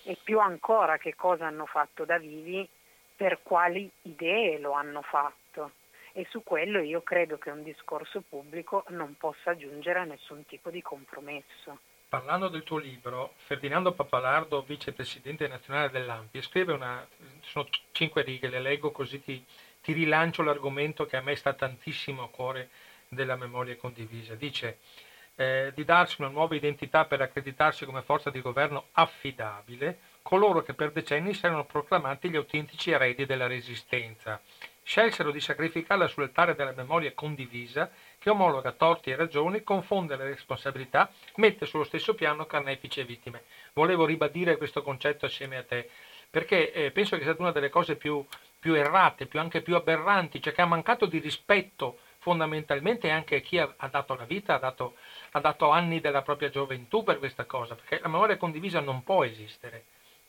[0.08, 2.66] e più ancora che cosa hanno fatto da vivi,
[3.14, 5.72] per quali idee lo hanno fatto.
[6.12, 10.70] E su quello io credo che un discorso pubblico non possa giungere a nessun tipo
[10.70, 11.78] di compromesso.
[12.08, 17.06] Parlando del tuo libro, Ferdinando Pappalardo, vicepresidente nazionale dell'AMPI, scrive una,
[17.42, 19.44] sono cinque righe, le leggo così ti,
[19.82, 22.70] ti rilancio l'argomento che a me sta tantissimo a cuore
[23.08, 24.34] della memoria condivisa.
[24.36, 24.78] Dice,
[25.34, 30.74] eh, di darsi una nuova identità per accreditarsi come forza di governo affidabile coloro che
[30.74, 34.40] per decenni si erano proclamati gli autentici eredi della resistenza.
[34.82, 41.10] Scelsero di sacrificarla sull'altare della memoria condivisa che omologa torti e ragioni, confonde le responsabilità,
[41.36, 43.44] mette sullo stesso piano carnefici e vittime.
[43.72, 45.88] Volevo ribadire questo concetto assieme a te,
[46.28, 48.24] perché eh, penso che sia stata una delle cose più,
[48.58, 53.40] più errate, più, anche più aberranti, cioè che ha mancato di rispetto fondamentalmente anche a
[53.40, 54.96] chi ha, ha dato la vita, ha dato,
[55.30, 59.24] ha dato anni della propria gioventù per questa cosa, perché la memoria condivisa non può
[59.24, 59.84] esistere.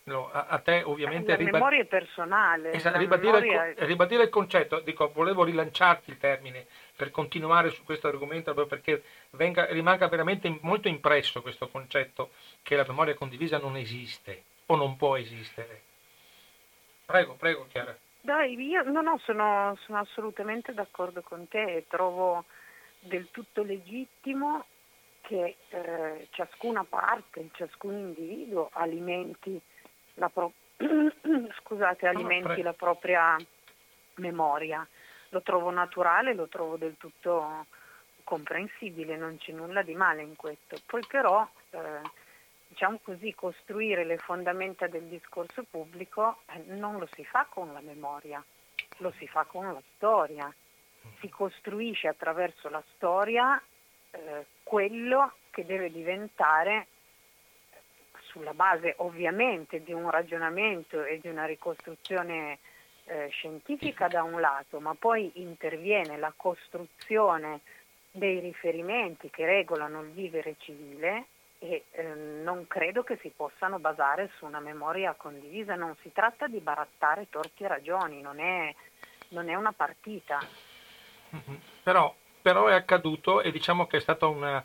[0.10, 1.30] No, a, a, te ovviamente...
[1.30, 1.54] La ribad...
[1.54, 2.72] memoria è personale.
[2.72, 3.68] Esatto, ribadire, memoria...
[3.68, 9.04] il, ribadire, il, concetto, dico, volevo rilanciarti il termine per continuare su questo argomento perché
[9.32, 12.32] venga, rimanga veramente molto impresso questo concetto
[12.64, 15.82] che la memoria condivisa non esiste o non può esistere.
[17.06, 17.96] Prego, prego Chiara.
[18.22, 22.46] Dai, io no, no, sono, sono assolutamente d'accordo con te trovo
[23.00, 24.66] del tutto legittimo
[25.22, 29.62] che eh, ciascuna parte, ciascun individuo alimenti
[30.20, 30.54] la, pro-
[31.60, 33.36] Scusate, alimenti la propria
[34.16, 34.88] memoria.
[35.30, 37.66] Lo trovo naturale, lo trovo del tutto
[38.24, 40.78] comprensibile, non c'è nulla di male in questo.
[40.86, 42.02] Poi però, eh,
[42.68, 47.82] diciamo così, costruire le fondamenta del discorso pubblico eh, non lo si fa con la
[47.82, 48.44] memoria,
[48.98, 50.54] lo si fa con la storia.
[51.20, 53.62] Si costruisce attraverso la storia
[54.12, 56.88] eh, quello che deve diventare
[58.30, 62.60] sulla base ovviamente di un ragionamento e di una ricostruzione
[63.06, 67.62] eh, scientifica da un lato, ma poi interviene la costruzione
[68.12, 71.26] dei riferimenti che regolano il vivere civile
[71.60, 76.48] e eh, non credo che si possano basare su una memoria condivisa, non si tratta
[76.48, 78.74] di barattare torti e ragioni, non è,
[79.30, 80.40] non è una partita.
[81.36, 81.60] Mm-hmm.
[81.84, 84.64] Però, però, è accaduto e diciamo che è stata una,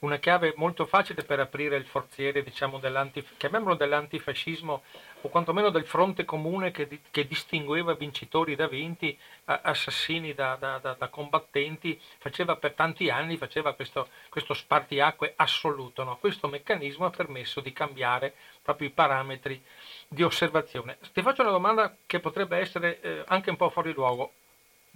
[0.00, 2.78] una chiave molto facile per aprire il forziere, diciamo,
[3.38, 4.82] chiamiamolo dell'antifascismo
[5.22, 10.92] o quantomeno del fronte comune che, che distingueva vincitori da vinti, assassini da, da, da,
[10.92, 16.04] da, combattenti, faceva per tanti anni faceva questo, questo spartiacque assoluto.
[16.04, 16.18] No?
[16.18, 19.62] Questo meccanismo ha permesso di cambiare proprio i parametri
[20.08, 20.98] di osservazione.
[21.12, 24.32] Ti faccio una domanda che potrebbe essere eh, anche un po' fuori luogo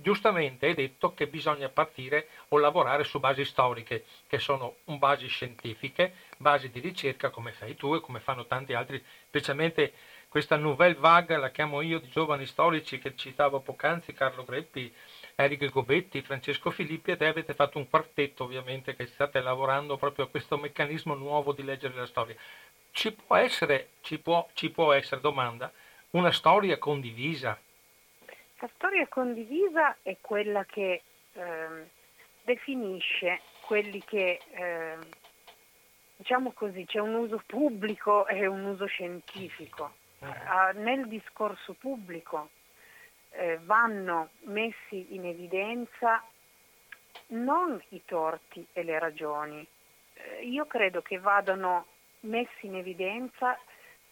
[0.01, 6.15] giustamente hai detto che bisogna partire o lavorare su basi storiche, che sono basi scientifiche,
[6.37, 9.93] basi di ricerca come fai tu e come fanno tanti altri, specialmente
[10.29, 14.93] questa nouvelle vague, la chiamo io, di giovani storici che citavo poc'anzi, Carlo Greppi,
[15.35, 20.27] Enrico Gobetti, Francesco Filippi, e te avete fatto un quartetto ovviamente che state lavorando proprio
[20.27, 22.37] a questo meccanismo nuovo di leggere la storia.
[22.93, 25.73] Ci può essere, ci può, ci può essere, domanda,
[26.11, 27.59] una storia condivisa
[28.61, 31.03] la storia condivisa è quella che
[31.33, 31.91] eh,
[32.45, 34.99] definisce quelli che eh,
[36.17, 39.95] diciamo così, c'è un uso pubblico e un uso scientifico.
[40.19, 42.51] Uh, nel discorso pubblico
[43.31, 46.23] eh, vanno messi in evidenza
[47.29, 49.67] non i torti e le ragioni,
[50.13, 51.87] eh, io credo che vadano
[52.21, 53.59] messi in evidenza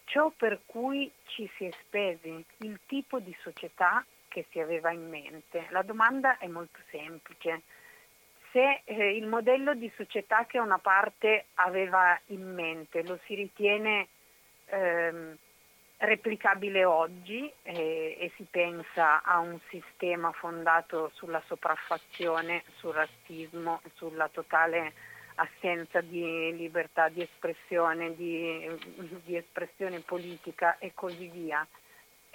[0.04, 4.02] ciò per cui ci si è spesi, il tipo di società
[4.38, 5.66] che si aveva in mente.
[5.70, 7.62] La domanda è molto semplice.
[8.52, 14.08] Se eh, il modello di società che una parte aveva in mente lo si ritiene
[14.66, 15.36] ehm,
[15.98, 24.28] replicabile oggi eh, e si pensa a un sistema fondato sulla sopraffazione, sul razzismo, sulla
[24.28, 24.92] totale
[25.34, 28.68] assenza di libertà di espressione, di,
[29.24, 31.66] di espressione politica e così via.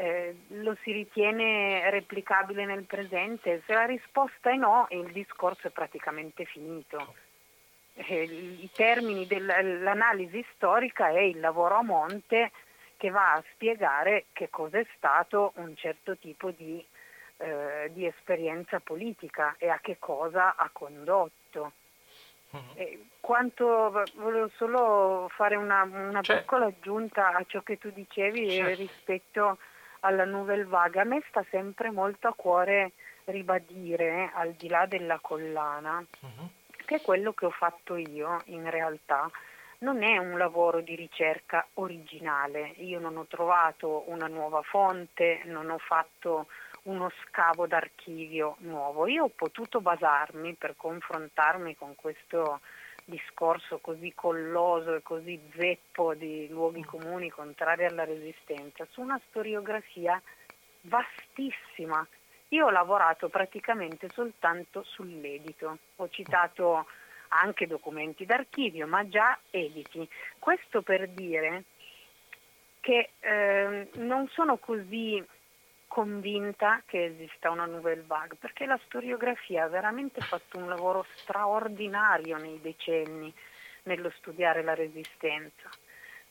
[0.03, 3.61] Eh, lo si ritiene replicabile nel presente?
[3.65, 7.15] Se la risposta è no, il discorso è praticamente finito.
[7.93, 12.51] Eh, I termini dell'analisi storica è il lavoro a monte
[12.97, 16.85] che va a spiegare che cosa è stato un certo tipo di,
[17.37, 21.71] eh, di esperienza politica e a che cosa ha condotto.
[22.49, 23.05] Uh-huh.
[23.21, 26.39] Quanto, volevo solo fare una, una cioè.
[26.39, 28.81] piccola aggiunta a ciò che tu dicevi certo.
[28.81, 29.57] rispetto
[30.03, 31.01] alla Nouvelle Vague.
[31.01, 32.93] A me sta sempre molto a cuore
[33.25, 36.49] ribadire, al di là della collana, uh-huh.
[36.85, 39.29] che quello che ho fatto io in realtà
[39.79, 42.73] non è un lavoro di ricerca originale.
[42.77, 46.47] Io non ho trovato una nuova fonte, non ho fatto
[46.83, 49.07] uno scavo d'archivio nuovo.
[49.07, 52.61] Io ho potuto basarmi per confrontarmi con questo
[53.05, 56.85] discorso così colloso e così zeppo di luoghi mm.
[56.85, 60.21] comuni contrari alla resistenza su una storiografia
[60.81, 62.05] vastissima.
[62.49, 66.85] Io ho lavorato praticamente soltanto sull'edito, ho citato
[67.29, 70.07] anche documenti d'archivio, ma già editi.
[70.37, 71.63] Questo per dire
[72.79, 75.23] che eh, non sono così
[75.93, 82.35] convinta che esista una nouvelle vague, perché la storiografia ha veramente fatto un lavoro straordinario
[82.37, 83.31] nei decenni
[83.83, 85.69] nello studiare la resistenza,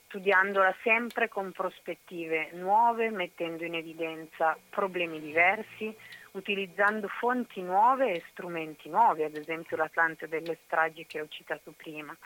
[0.09, 5.97] studiandola sempre con prospettive nuove, mettendo in evidenza problemi diversi,
[6.33, 12.17] utilizzando fonti nuove e strumenti nuovi, ad esempio l'Atlante delle stragi che ho citato prima.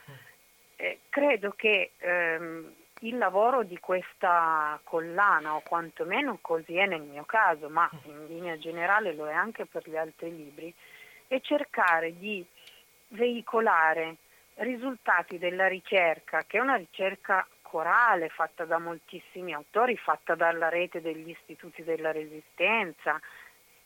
[0.76, 7.24] Eh, credo che ehm, il lavoro di questa collana, o quantomeno così è nel mio
[7.24, 10.72] caso, ma in linea generale lo è anche per gli altri libri,
[11.26, 12.44] è cercare di
[13.08, 14.16] veicolare
[14.54, 21.02] risultati della ricerca, che è una ricerca corale fatta da moltissimi autori, fatta dalla rete
[21.02, 23.20] degli istituti della resistenza,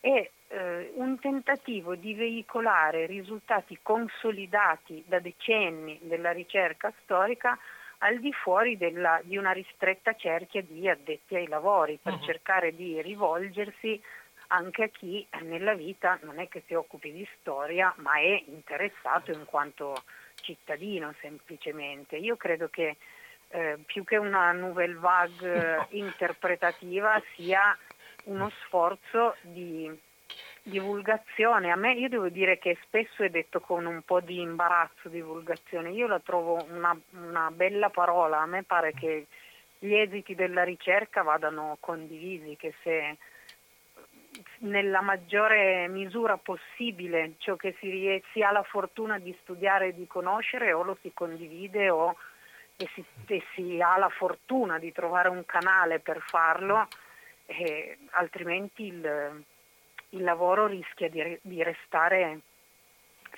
[0.03, 7.59] e eh, un tentativo di veicolare risultati consolidati da decenni della ricerca storica
[8.03, 12.23] al di fuori della, di una ristretta cerchia di addetti ai lavori per uh-huh.
[12.23, 14.01] cercare di rivolgersi
[14.49, 19.31] anche a chi nella vita non è che si occupi di storia ma è interessato
[19.33, 19.95] in quanto
[20.35, 22.17] cittadino semplicemente.
[22.17, 22.97] Io credo che
[23.49, 27.77] eh, più che una nouvelle vague interpretativa sia
[28.25, 29.91] uno sforzo di
[30.63, 35.09] divulgazione, a me io devo dire che spesso è detto con un po' di imbarazzo
[35.09, 39.27] divulgazione, io la trovo una, una bella parola, a me pare che
[39.79, 43.17] gli esiti della ricerca vadano condivisi, che se
[44.59, 50.07] nella maggiore misura possibile ciò che si, si, ha la fortuna di studiare e di
[50.07, 52.15] conoscere o lo si condivide o
[52.77, 56.89] e si, e si ha la fortuna di trovare un canale per farlo,
[57.47, 59.45] eh, altrimenti il,
[60.11, 62.41] il lavoro rischia di, di restare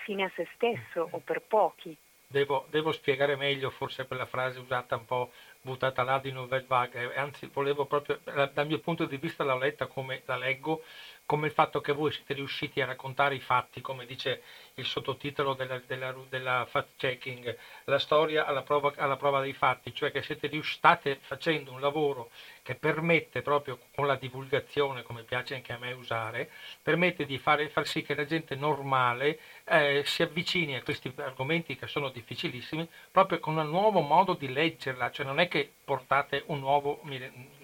[0.05, 1.97] fine a se stesso o per pochi.
[2.27, 7.15] Devo, devo, spiegare meglio forse quella frase usata un po' buttata là di Nouvelle Vague,
[7.15, 10.83] anzi volevo proprio, dal mio punto di vista l'ho letta come la leggo,
[11.25, 14.43] come il fatto che voi siete riusciti a raccontare i fatti, come dice
[14.75, 19.95] il sottotitolo della, della, della fact checking, la storia alla prova, alla prova, dei fatti,
[19.95, 22.31] cioè che siete riusciti, state facendo un lavoro
[22.63, 26.51] che permette proprio con la divulgazione, come piace anche a me usare,
[26.83, 31.77] permette di fare, far sì che la gente normale eh, si avvicini a questi argomenti
[31.77, 36.43] che sono difficilissimi, proprio con un nuovo modo di leggerla, cioè non è che portate
[36.47, 37.01] un nuovo,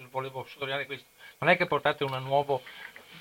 [0.09, 1.07] volevo sottolineare questo,
[1.39, 2.59] non è che portate una nuova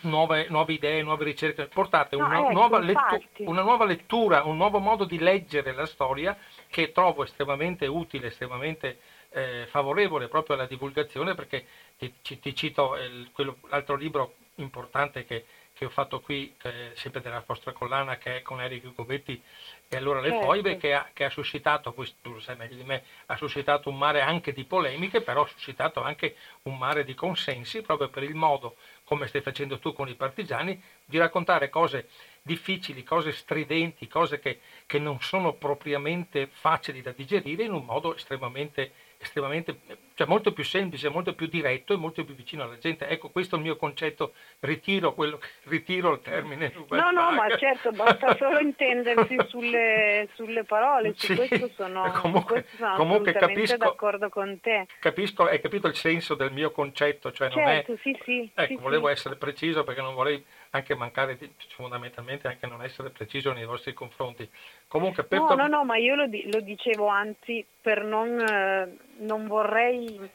[0.03, 4.57] nuove, nuove, idee, nuove ricerche, portate no, una, ecco, nuova lettu- una, nuova lettura, un
[4.57, 6.37] nuovo modo di leggere la storia
[6.69, 8.99] che trovo estremamente utile, estremamente
[9.31, 11.65] eh, favorevole proprio alla divulgazione perché
[11.99, 17.21] ti, ti, cito il, quello, l'altro libro importante che, che ho fatto qui, eh, sempre
[17.21, 19.41] della vostra collana, che è con Eric Gobetti,
[19.89, 20.45] E allora le certo.
[20.45, 23.97] foibe che ha, che ha suscitato, tu lo sai meglio di me, ha suscitato un
[23.97, 28.35] mare anche di polemiche, però ha suscitato anche un mare di consensi proprio per il
[28.35, 28.75] modo,
[29.09, 32.09] come stai facendo tu con i partigiani, di raccontare cose
[32.43, 38.15] difficili, cose stridenti, cose che, che non sono propriamente facili da digerire in un modo
[38.15, 39.81] estremamente estremamente,
[40.15, 43.09] cioè molto più semplice, molto più diretto e molto più vicino alla gente.
[43.09, 46.73] Ecco, questo è il mio concetto, ritiro, quello, ritiro il termine.
[46.91, 52.63] No, no, ma certo, basta solo intendersi sulle, sulle parole, su sì, questo sono, comunque,
[52.63, 54.87] questo sono comunque capisco, d'accordo con te.
[55.01, 57.85] Capisco, hai capito il senso del mio concetto, cioè certo, non è...
[57.85, 58.51] Certo, sì, sì.
[58.55, 63.53] Ecco, volevo essere preciso perché non vorrei anche mancare di, fondamentalmente anche non essere preciso
[63.53, 64.49] nei vostri confronti.
[64.87, 69.47] Comunque per no, no, no, ma io lo, lo dicevo anzi per non, eh, non
[69.47, 70.31] vorrei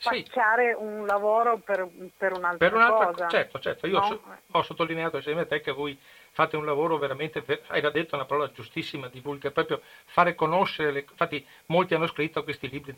[0.00, 0.82] spacciare sì.
[0.82, 1.86] un lavoro per,
[2.16, 3.28] per un'altra, per un'altra cosa.
[3.28, 4.06] Certo, certo, io no?
[4.06, 4.22] so,
[4.52, 5.98] ho sottolineato insieme a te che voi
[6.32, 11.44] fate un lavoro veramente, hai detto una parola giustissima, divulga, proprio fare conoscere, le, infatti
[11.66, 12.94] molti hanno scritto questi libri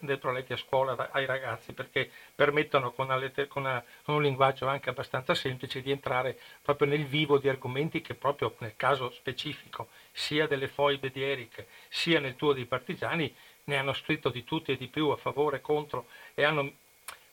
[0.00, 4.66] dentro letti a scuola ai ragazzi perché permettono con, letter, con, una, con, un linguaggio
[4.66, 9.88] anche abbastanza semplice di entrare proprio nel vivo di argomenti che proprio nel caso specifico,
[10.10, 13.32] sia delle foibe di Eric, sia nel tuo dei partigiani,
[13.70, 16.72] ne hanno scritto di tutti e di più a favore, e contro e hanno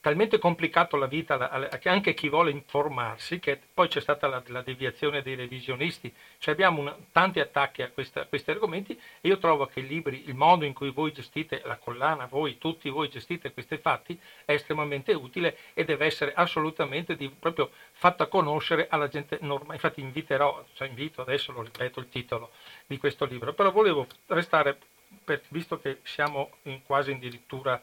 [0.08, 1.50] talmente complicato la vita
[1.84, 6.80] anche chi vuole informarsi che poi c'è stata la, la deviazione dei revisionisti, cioè abbiamo
[6.80, 10.34] una, tanti attacchi a, questa, a, questi argomenti e io trovo che i libri, il
[10.34, 15.14] modo in cui voi gestite la collana, voi, tutti voi gestite questi fatti è estremamente
[15.14, 19.74] utile e deve essere assolutamente di, proprio fatta conoscere alla gente normale.
[19.74, 22.52] Infatti inviterò, cioè invito, adesso lo ripeto il titolo
[22.86, 24.78] di questo libro, però volevo restare,
[25.24, 27.82] per, visto che siamo in, quasi addirittura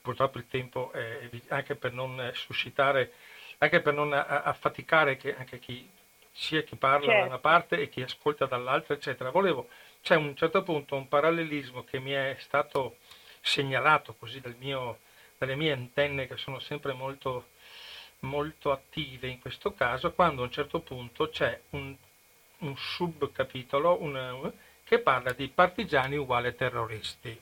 [0.00, 3.12] purtroppo il tempo è anche per non suscitare,
[3.58, 5.88] anche per non affaticare anche chi,
[6.30, 7.20] sia chi parla certo.
[7.20, 9.30] da una parte e chi ascolta dall'altra, eccetera.
[9.30, 9.68] Volevo,
[10.02, 12.98] c'è un certo punto un parallelismo che mi è stato
[13.40, 14.98] segnalato così dal mio,
[15.38, 17.48] dalle mie antenne che sono sempre molto,
[18.20, 21.94] molto attive in questo caso, quando a un certo punto c'è un,
[22.58, 24.34] un subcapitolo una,
[24.84, 27.40] che parla di partigiani uguale terroristi.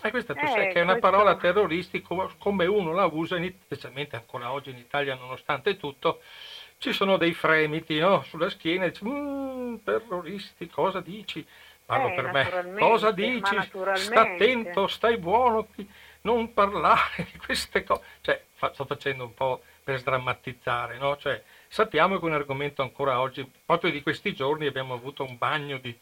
[0.00, 1.10] E questa tu eh, sai che è una questo...
[1.10, 6.20] parola terroristica, come uno la usa, in, specialmente ancora oggi in Italia, nonostante tutto,
[6.78, 8.22] ci sono dei fremiti no?
[8.22, 11.44] sulla schiena e dici, mm, terroristi, cosa dici?
[11.84, 13.56] Parlo eh, per me, cosa dici?
[13.94, 15.66] Sta attento, stai buono,
[16.22, 18.02] non parlare di queste cose.
[18.20, 21.16] Cioè, fa, sto facendo un po' per sdrammatizzare, no?
[21.16, 25.78] Cioè, sappiamo che un argomento ancora oggi, proprio di questi giorni abbiamo avuto un bagno
[25.78, 25.96] di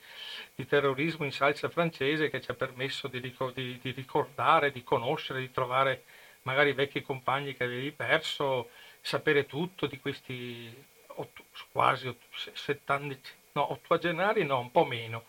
[0.56, 5.40] di terrorismo in salsa francese che ci ha permesso di, di, di ricordare, di conoscere,
[5.40, 6.04] di trovare
[6.42, 8.70] magari vecchi compagni che avevi perso,
[9.02, 10.74] sapere tutto di questi
[11.08, 12.14] otto, quasi
[12.54, 13.18] 70,
[13.52, 15.24] no, ottuagenari, no, un po' meno,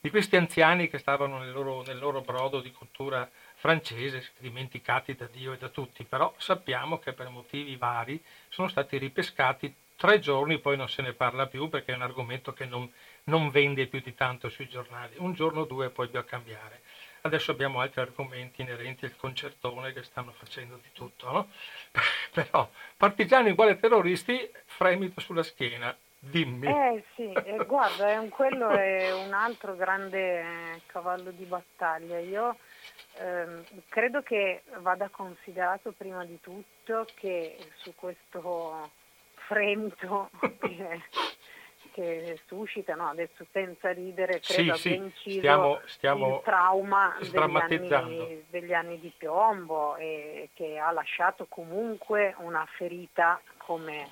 [0.00, 5.28] di questi anziani che stavano nel loro, nel loro brodo di cultura francese, dimenticati da
[5.30, 9.72] Dio e da tutti, però sappiamo che per motivi vari sono stati ripescati
[10.02, 12.92] tre giorni, poi non se ne parla più perché è un argomento che non,
[13.24, 16.80] non vende più di tanto sui giornali, un giorno o due poi bisogna cambiare.
[17.20, 21.48] Adesso abbiamo altri argomenti inerenti al concertone che stanno facendo di tutto, no?
[22.34, 26.66] Però partigiani uguali terroristi, fremito sulla schiena, dimmi.
[26.66, 32.18] Eh sì, eh, guarda, è quello è un altro grande eh, cavallo di battaglia.
[32.18, 32.56] Io
[33.18, 38.90] ehm, credo che vada considerato prima di tutto che su questo
[39.46, 40.30] fremito
[41.92, 47.16] che suscitano, adesso senza ridere, credo sì, abbia inciso stiamo, stiamo il trauma
[47.68, 54.08] degli anni, degli anni, di piombo e che ha lasciato comunque una ferita come,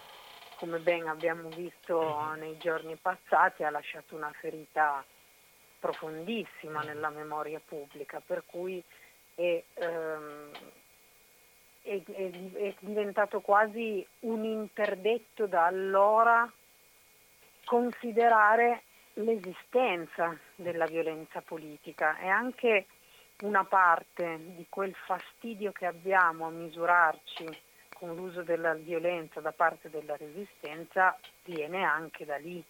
[0.56, 2.38] come ben abbiamo visto mm-hmm.
[2.38, 5.02] nei giorni passati, ha lasciato una ferita
[5.78, 8.82] profondissima nella memoria pubblica, per cui
[9.34, 10.50] è, ehm,
[11.82, 16.50] è, è, è diventato quasi un interdetto da allora
[17.64, 18.82] considerare
[19.14, 22.86] l'esistenza della violenza politica e anche
[23.42, 27.46] una parte di quel fastidio che abbiamo a misurarci
[27.94, 32.62] con l'uso della violenza da parte della resistenza viene anche da lì.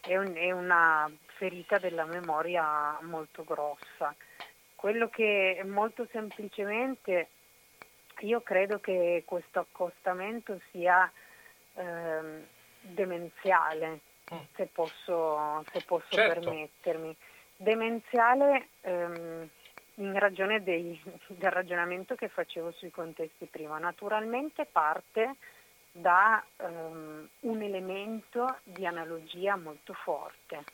[0.00, 4.14] È, un, è una ferita della memoria molto grossa.
[4.74, 7.28] Quello che molto semplicemente
[8.20, 11.10] io credo che questo accostamento sia
[11.74, 12.46] eh,
[12.80, 14.00] demenziale,
[14.54, 16.40] se posso, se posso certo.
[16.40, 17.16] permettermi.
[17.56, 19.48] Demenziale ehm,
[19.94, 23.78] in ragione dei, del ragionamento che facevo sui contesti prima.
[23.78, 25.36] Naturalmente parte
[25.90, 30.64] da um, un elemento di analogia molto forte,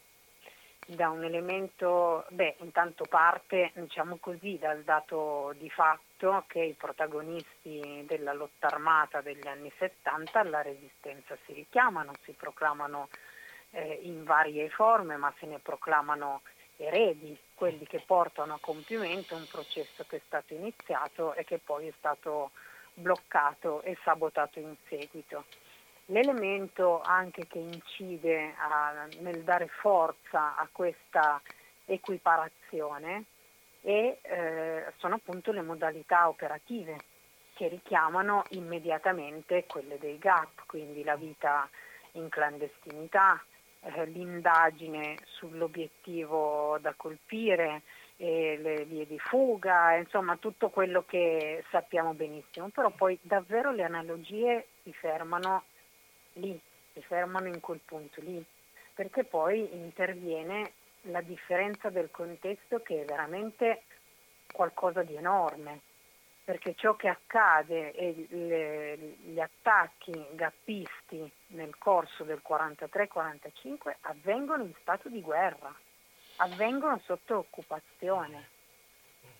[0.86, 6.13] da un elemento, beh, intanto parte, diciamo così, dal dato di fatto
[6.46, 13.08] che i protagonisti della lotta armata degli anni 70 alla resistenza si richiamano, si proclamano
[13.70, 16.42] eh, in varie forme, ma se ne proclamano
[16.76, 21.88] eredi, quelli che portano a compimento un processo che è stato iniziato e che poi
[21.88, 22.50] è stato
[22.94, 25.44] bloccato e sabotato in seguito.
[26.06, 31.40] L'elemento anche che incide a, nel dare forza a questa
[31.86, 33.24] equiparazione
[33.84, 36.96] è, eh, sono appunto le modalità operative
[37.52, 41.68] che richiamano immediatamente quelle dei GAP, quindi la vita
[42.12, 43.42] in clandestinità,
[43.80, 47.82] eh, l'indagine sull'obiettivo da colpire,
[48.16, 54.68] le vie di fuga, insomma tutto quello che sappiamo benissimo, però poi davvero le analogie
[54.84, 55.64] si fermano
[56.34, 56.58] lì,
[56.92, 58.42] si fermano in quel punto lì,
[58.94, 60.72] perché poi interviene
[61.04, 63.82] la differenza del contesto che è veramente
[64.52, 65.80] qualcosa di enorme,
[66.44, 74.74] perché ciò che accade e le, gli attacchi gappisti nel corso del 43-45 avvengono in
[74.80, 75.74] stato di guerra,
[76.36, 78.52] avvengono sotto occupazione.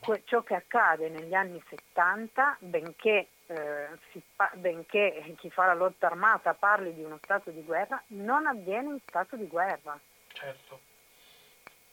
[0.00, 3.88] Que- ciò che accade negli anni 70, benché eh,
[4.34, 8.90] fa, benché chi fa la lotta armata parli di uno stato di guerra, non avviene
[8.90, 9.98] in stato di guerra.
[10.28, 10.92] Certo.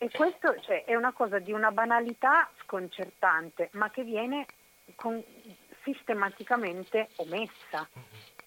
[0.04, 4.48] E questo cioè, è una cosa di una banalità sconcertante, ma che viene
[4.96, 5.24] con,
[5.84, 7.88] sistematicamente omessa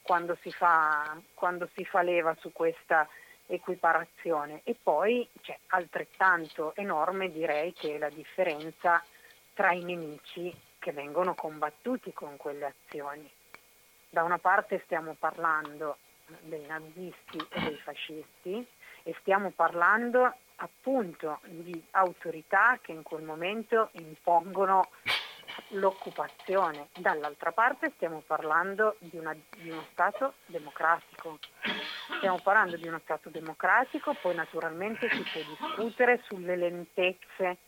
[0.02, 3.08] quando si, fa, quando si fa leva su questa
[3.46, 4.62] equiparazione.
[4.64, 9.00] E poi cioè, altrettanto enorme direi che la differenza
[9.54, 13.30] tra i nemici che vengono combattuti con quelle azioni.
[14.10, 15.98] Da una parte stiamo parlando
[16.40, 18.66] dei nazisti e dei fascisti
[19.04, 24.88] e stiamo parlando appunto di autorità che in quel momento impongono
[25.70, 26.88] l'occupazione.
[26.96, 31.38] Dall'altra parte stiamo parlando di, una, di, uno Stato democratico.
[32.16, 37.58] Stiamo parlando di uno Stato democratico, poi naturalmente si può discutere sulle lentezze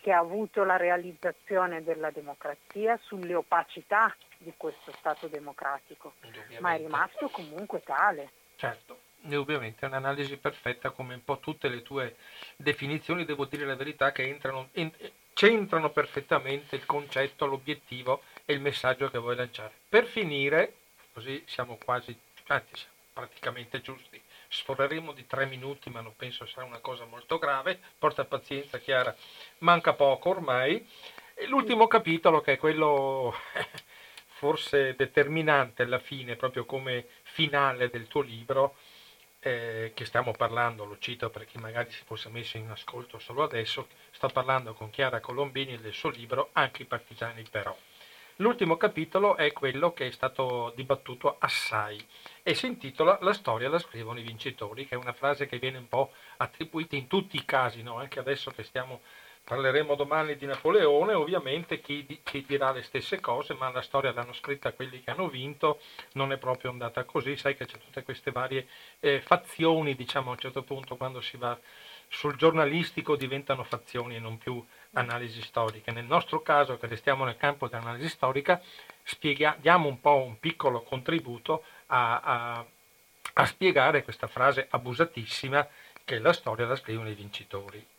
[0.00, 6.14] che ha avuto la realizzazione della democrazia, sulle opacità di questo Stato democratico,
[6.60, 8.30] ma è rimasto comunque tale.
[8.54, 9.00] Certo,
[9.34, 12.16] indubbiamente è un'analisi perfetta come un po' tutte le tue
[12.56, 14.90] definizioni, devo dire la verità, che entrano, in,
[15.32, 19.72] centrano perfettamente il concetto, l'obiettivo e il messaggio che vuoi lanciare.
[19.88, 20.74] Per finire,
[21.12, 22.16] così siamo quasi,
[22.46, 27.38] anzi siamo praticamente giusti, sforeremo di tre minuti, ma non penso sarà una cosa molto
[27.38, 27.78] grave.
[27.98, 29.14] Porta pazienza, Chiara,
[29.58, 30.86] manca poco ormai.
[31.34, 33.34] E l'ultimo capitolo, che è quello
[34.36, 38.76] forse determinante alla fine, proprio come finale del tuo libro,
[39.46, 43.44] eh, che stiamo parlando, lo cito per chi magari si fosse messo in ascolto solo
[43.44, 47.74] adesso, sto parlando con Chiara Colombini del suo libro Anche i partigiani però.
[48.40, 52.04] L'ultimo capitolo è quello che è stato dibattuto assai
[52.42, 55.78] e si intitola La storia la scrivono i vincitori, che è una frase che viene
[55.78, 57.98] un po' attribuita in tutti i casi, no?
[57.98, 59.02] anche adesso che stiamo,
[59.46, 64.32] parleremo domani di Napoleone, ovviamente chi, chi, dirà le stesse cose, ma la storia l'hanno
[64.32, 65.78] scritta quelli che hanno vinto,
[66.14, 68.66] non è proprio andata così, sai che c'è tutte queste varie
[68.98, 71.56] eh, fazioni, diciamo a un certo punto quando si va
[72.08, 75.92] sul giornalistico diventano fazioni e non più analisi storiche.
[75.92, 78.60] Nel nostro caso, che restiamo nel campo dell'analisi storica,
[79.58, 82.66] diamo un po' un piccolo contributo a, a,
[83.34, 85.68] a spiegare questa frase abusatissima
[86.04, 87.94] che la storia la scrivono i vincitori.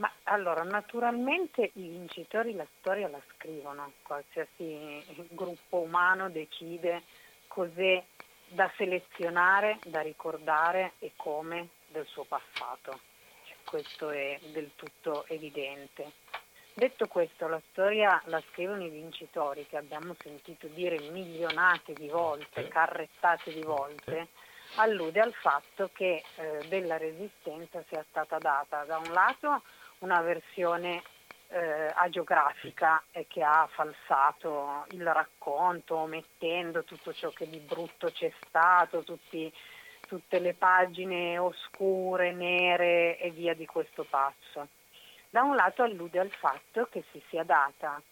[0.00, 7.02] Ma allora, naturalmente i vincitori la storia la scrivono, qualsiasi gruppo umano decide
[7.46, 8.02] cos'è
[8.48, 13.00] da selezionare, da ricordare e come del suo passato.
[13.62, 16.12] Questo è del tutto evidente.
[16.72, 22.68] Detto questo, la storia la scrivono i vincitori che abbiamo sentito dire milionate di volte,
[22.68, 24.28] carrettate di volte,
[24.76, 29.62] allude al fatto che eh, della resistenza sia stata data da un lato
[30.00, 31.02] una versione
[31.48, 38.32] eh, agiografica e che ha falsato il racconto, omettendo tutto ciò che di brutto c'è
[38.46, 39.52] stato, tutti
[40.10, 44.66] tutte le pagine oscure, nere e via di questo passo.
[45.30, 48.02] Da un lato allude al fatto che si sia, data,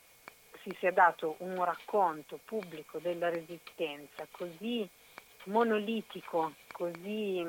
[0.62, 4.88] si sia dato un racconto pubblico della resistenza così
[5.46, 7.44] monolitico, così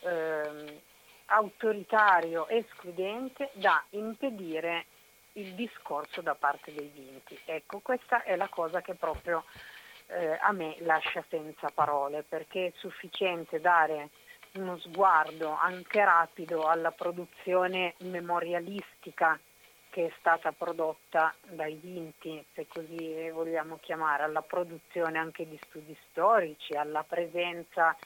[0.00, 0.80] eh,
[1.26, 4.86] autoritario, escludente, da impedire
[5.32, 7.38] il discorso da parte dei vinti.
[7.44, 9.44] Ecco, questa è la cosa che proprio
[10.08, 14.10] eh, a me lascia senza parole perché è sufficiente dare
[14.54, 19.38] uno sguardo anche rapido alla produzione memorialistica
[19.90, 25.96] che è stata prodotta dai Vinti, se così vogliamo chiamare, alla produzione anche di studi
[26.10, 27.96] storici, alla presenza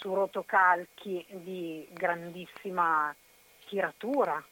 [0.00, 3.14] su rotocalchi di grandissima
[3.68, 4.42] tiratura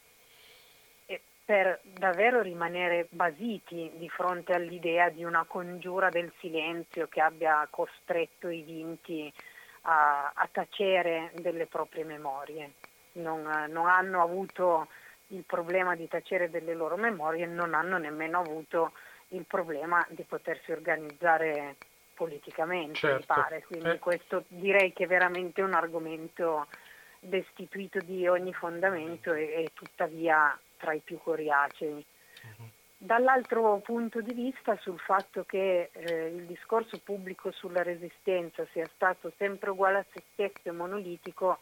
[1.49, 8.49] per davvero rimanere basiti di fronte all'idea di una congiura del silenzio che abbia costretto
[8.49, 9.33] i vinti
[9.81, 12.73] a, a tacere delle proprie memorie.
[13.13, 14.89] Non, non, hanno avuto
[15.29, 18.91] il problema di tacere delle loro memorie, non hanno nemmeno avuto
[19.29, 21.77] il problema di potersi organizzare
[22.19, 23.17] politicamente, certo.
[23.17, 23.63] mi pare.
[23.65, 23.99] Quindi eh.
[23.99, 26.67] questo direi che è veramente un argomento
[27.21, 32.05] destituito di ogni fondamento e, e tuttavia tra i più coriacei.
[32.43, 32.69] Mhm.
[33.01, 39.31] Dall'altro punto di vista sul fatto che eh, il discorso pubblico sulla resistenza sia stato
[39.37, 41.59] sempre uguale a se stesso e monolitico,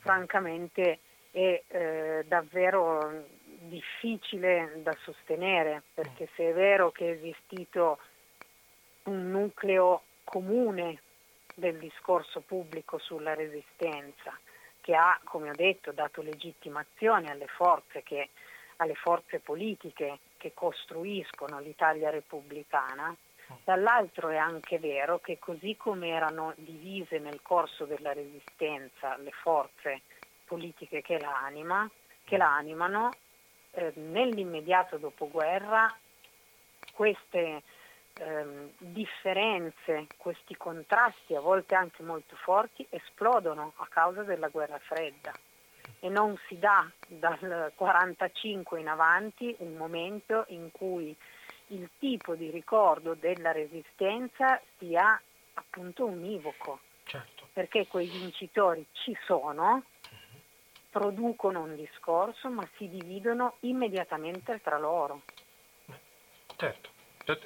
[0.00, 0.98] francamente
[1.30, 3.24] è eh, davvero
[3.60, 7.98] difficile da sostenere, perché se è vero che è esistito
[9.04, 11.00] un nucleo comune
[11.54, 14.36] del discorso pubblico sulla resistenza,
[14.80, 18.30] che ha, come ho detto, dato legittimazione alle forze che
[18.76, 23.14] alle forze politiche che costruiscono l'Italia repubblicana,
[23.64, 30.02] dall'altro è anche vero che così come erano divise nel corso della resistenza le forze
[30.44, 31.88] politiche che la, anima,
[32.24, 33.10] che la animano,
[33.72, 35.94] eh, nell'immediato dopoguerra
[36.92, 37.62] queste
[38.14, 45.32] eh, differenze, questi contrasti a volte anche molto forti esplodono a causa della guerra fredda
[46.00, 51.14] e non si dà dal 45 in avanti un momento in cui
[51.68, 55.20] il tipo di ricordo della resistenza sia
[55.54, 57.48] appunto univoco, certo.
[57.52, 59.84] perché quei vincitori ci sono,
[60.90, 65.22] producono un discorso, ma si dividono immediatamente tra loro.
[66.56, 66.89] Certo.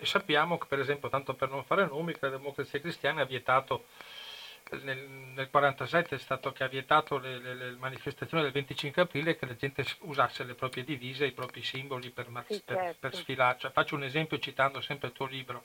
[0.02, 3.84] Sappiamo che per esempio, tanto per non fare nomi, che la democrazia cristiana ha vietato
[4.82, 4.98] nel,
[5.34, 9.46] nel 47 è stato che ha vietato le, le, le, manifestazioni del 25 aprile che
[9.46, 12.96] la gente usasse le proprie divise, i propri simboli per, sì, per, certo.
[13.00, 13.58] per sfilare.
[13.58, 15.64] Cioè, faccio un esempio citando sempre il tuo libro.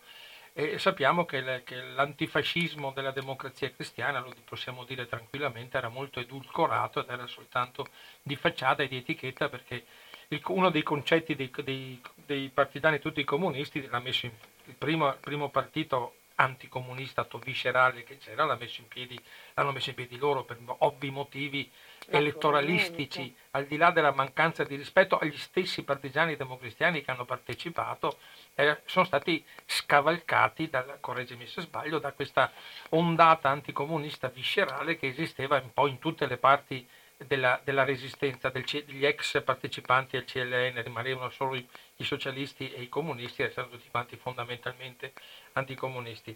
[0.51, 6.19] E sappiamo che, le, che, l'antifascismo della democrazia cristiana, lo possiamo dire tranquillamente, era molto
[6.19, 7.87] edulcorato ed era soltanto
[8.21, 9.85] di facciata e di etichetta perché
[10.29, 14.31] il, uno dei concetti dei, dei, dei, partigiani tutti comunisti l'ha messo in,
[14.65, 19.19] il primo, primo partito anticomunista viscerale che c'era l'ha messo in piedi,
[19.55, 21.69] l'hanno messo in piedi loro per ovvi motivi
[22.11, 28.19] elettoralistici, al di là della mancanza di rispetto agli stessi partigiani democristiani che hanno partecipato,
[28.55, 32.51] eh, sono stati scavalcati, dal, correggimi se sbaglio, da questa
[32.89, 36.87] ondata anticomunista viscerale che esisteva un po' in tutte le parti
[37.27, 41.65] della, della resistenza del, degli ex partecipanti al CLN, rimanevano solo i,
[41.97, 45.11] i socialisti e i comunisti, erano tutti quanti fondamentalmente
[45.53, 46.35] anticomunisti.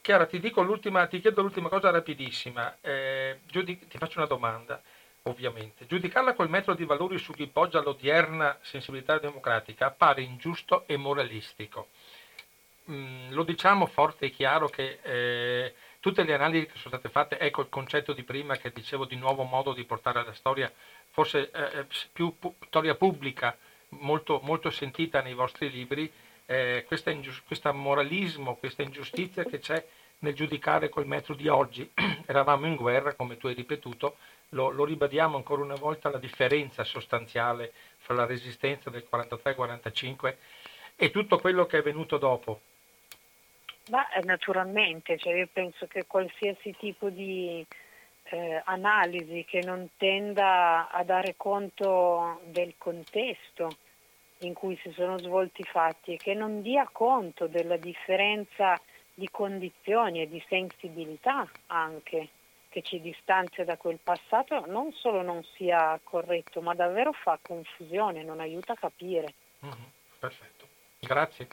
[0.00, 4.80] Chiara, ti, ti, chiedo l'ultima cosa rapidissima, eh, giudic- ti faccio una domanda,
[5.24, 5.86] ovviamente.
[5.86, 11.88] Giudicarla col metro di valori su chi poggia l'odierna sensibilità democratica appare ingiusto e moralistico.
[12.90, 15.72] Mm, lo diciamo forte e chiaro che eh,
[16.02, 19.14] tutte le analisi che sono state fatte, ecco il concetto di prima che dicevo di
[19.14, 20.68] nuovo modo di portare la storia,
[21.10, 23.56] forse eh, eh più pu- storia pubblica,
[23.90, 26.10] molto, molto sentita nei vostri libri,
[26.46, 29.86] eh, questo ingiust- moralismo, questa ingiustizia che c'è
[30.18, 31.88] nel giudicare col metro di oggi.
[32.26, 34.16] Eravamo in guerra, come tu hai ripetuto,
[34.48, 40.34] lo, lo, ribadiamo ancora una volta la differenza sostanziale fra la resistenza del 43-45
[40.96, 42.60] e tutto quello che è venuto dopo.
[43.92, 47.64] Ma eh, naturalmente, cioè io penso che qualsiasi tipo di
[48.22, 53.68] eh, analisi che non tenda a dare conto del contesto
[54.38, 58.80] in cui si sono svolti i fatti e che non dia conto della differenza
[59.12, 62.28] di condizioni e di sensibilità anche
[62.70, 68.22] che ci distanzia da quel passato, non solo non sia corretto, ma davvero fa confusione,
[68.22, 69.34] non aiuta a capire.
[69.62, 69.84] Mm-hmm,
[70.18, 70.66] perfetto,
[70.98, 71.46] grazie.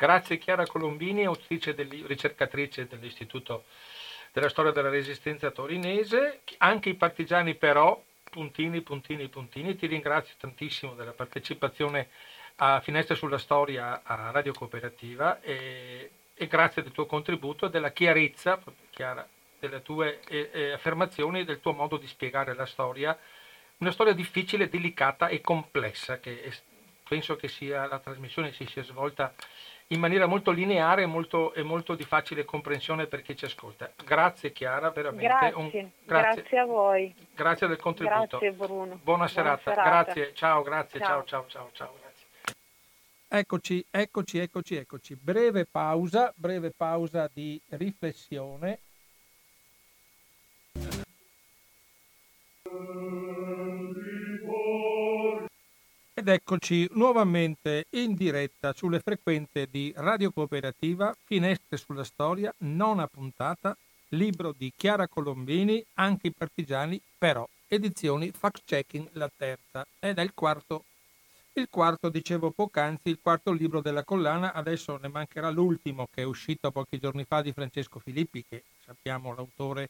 [0.00, 3.64] Grazie Chiara Colombini, autrice del, ricercatrice dell'Istituto
[4.32, 6.40] della Storia della Resistenza torinese.
[6.56, 12.08] Anche i partigiani però, puntini, puntini, puntini, ti ringrazio tantissimo della partecipazione
[12.56, 17.92] a Finestre sulla Storia a Radio Cooperativa e, e grazie del tuo contributo e della
[17.92, 19.28] chiarezza, Chiara,
[19.58, 23.18] delle tue eh, affermazioni e del tuo modo di spiegare la storia.
[23.76, 26.50] Una storia difficile, delicata e complessa che è
[27.10, 29.34] penso che sia, la trasmissione si sia svolta
[29.92, 33.90] in maniera molto lineare e molto, e molto di facile comprensione per chi ci ascolta.
[34.04, 35.26] Grazie Chiara, veramente.
[35.26, 36.42] Grazie, un, grazie.
[36.42, 37.14] grazie a voi.
[37.34, 38.38] Grazie del contributo.
[38.38, 38.84] Grazie Bruno.
[38.84, 39.70] Buona, Buona serata.
[39.70, 39.90] serata.
[39.90, 41.92] Grazie, ciao, grazie, ciao, ciao, ciao, ciao.
[41.98, 42.08] ciao
[43.32, 45.16] eccoci, eccoci, eccoci, eccoci.
[45.16, 48.78] Breve pausa, breve pausa di riflessione.
[56.20, 63.74] Ed eccoci nuovamente in diretta sulle frequenze di Radio Cooperativa, Finestre sulla Storia, nona puntata,
[64.08, 70.20] libro di Chiara Colombini, anche i partigiani, però, edizioni Fact Checking, la terza, ed è
[70.20, 70.84] il quarto,
[71.54, 76.26] il quarto, dicevo poc'anzi, il quarto libro della collana, adesso ne mancherà l'ultimo che è
[76.26, 79.88] uscito pochi giorni fa di Francesco Filippi, che sappiamo l'autore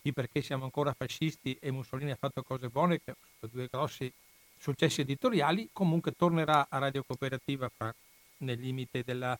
[0.00, 4.12] di Perché siamo ancora fascisti e Mussolini ha fatto cose buone, che sono due grossi
[4.62, 7.92] successi editoriali, comunque tornerà a Radio Cooperativa fra,
[8.38, 9.36] nel limite della,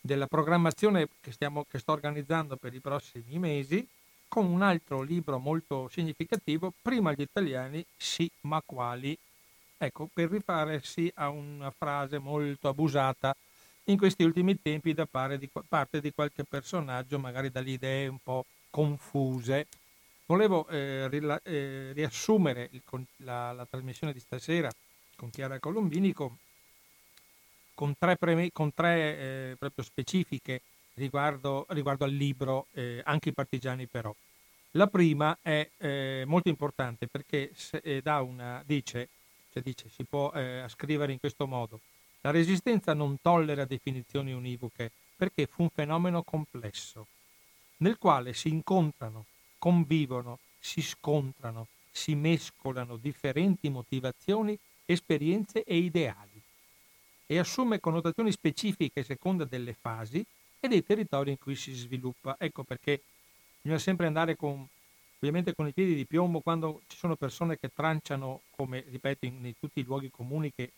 [0.00, 3.84] della programmazione che, stiamo, che sto organizzando per i prossimi mesi,
[4.28, 9.18] con un altro libro molto significativo, Prima gli italiani, sì, ma quali?
[9.76, 13.34] Ecco, per rifarsi a una frase molto abusata
[13.84, 18.18] in questi ultimi tempi da parte di, parte di qualche personaggio, magari dalle idee un
[18.22, 19.66] po' confuse,
[20.30, 22.82] Volevo eh, rila- eh, riassumere il,
[23.24, 24.70] la, la, trasmissione di stasera
[25.16, 26.32] con Chiara Colombini con,
[27.74, 30.62] con tre, preme- con tre eh, proprio specifiche
[30.94, 34.14] riguardo, riguardo al libro eh, Anche i partigiani però.
[34.74, 39.08] La prima è eh, molto importante perché se, eh, una, dice,
[39.52, 40.32] cioè dice, si può
[40.68, 41.80] scrivere in questo modo.
[42.20, 47.08] La resistenza non tollera definizioni univoche perché fu un fenomeno complesso,
[47.78, 49.24] nel quale si incontrano
[49.60, 56.42] convivono, si scontrano, si mescolano differenti motivazioni, esperienze e ideali
[57.26, 60.24] e assume connotazioni specifiche a seconda delle fasi
[60.58, 62.34] e dei territori in cui si sviluppa.
[62.38, 63.02] Ecco perché
[63.60, 64.66] bisogna sempre andare con,
[65.18, 69.44] ovviamente con i piedi di piombo quando ci sono persone che tranciano, come ripeto, in,
[69.44, 70.72] in tutti i luoghi comuni che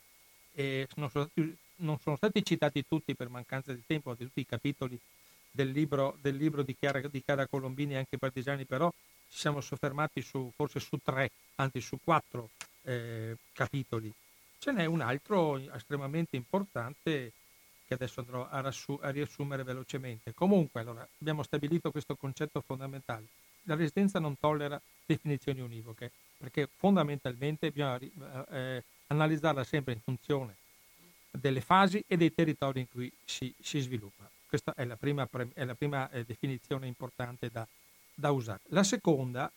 [0.55, 4.41] eh, non, sono stati, non, sono stati, citati tutti per mancanza di tempo, di tutti
[4.41, 4.99] i capitoli
[5.53, 8.91] del libro, del libro di, Chiara, di Chiara Colombini, anche partigiani, però
[9.29, 12.51] ci siamo soffermati su, forse su tre, anzi su quattro
[12.83, 14.13] eh, capitoli.
[14.59, 17.33] Ce n'è un altro estremamente importante
[17.87, 20.33] che adesso andrò a, rassu- a riassumere velocemente.
[20.35, 23.27] Comunque, allora, abbiamo stabilito questo concetto fondamentale.
[23.65, 27.99] La resistenza non tollera definizioni univoche, perché fondamentalmente bisogna
[28.49, 30.57] eh, analizzarla sempre in funzione
[31.31, 34.31] delle fasi e dei territori in cui si, si sviluppa.
[34.53, 37.67] Questa è la prima, è la prima eh, definizione importante da,
[38.15, 38.61] da usare.
[38.65, 39.51] La seconda,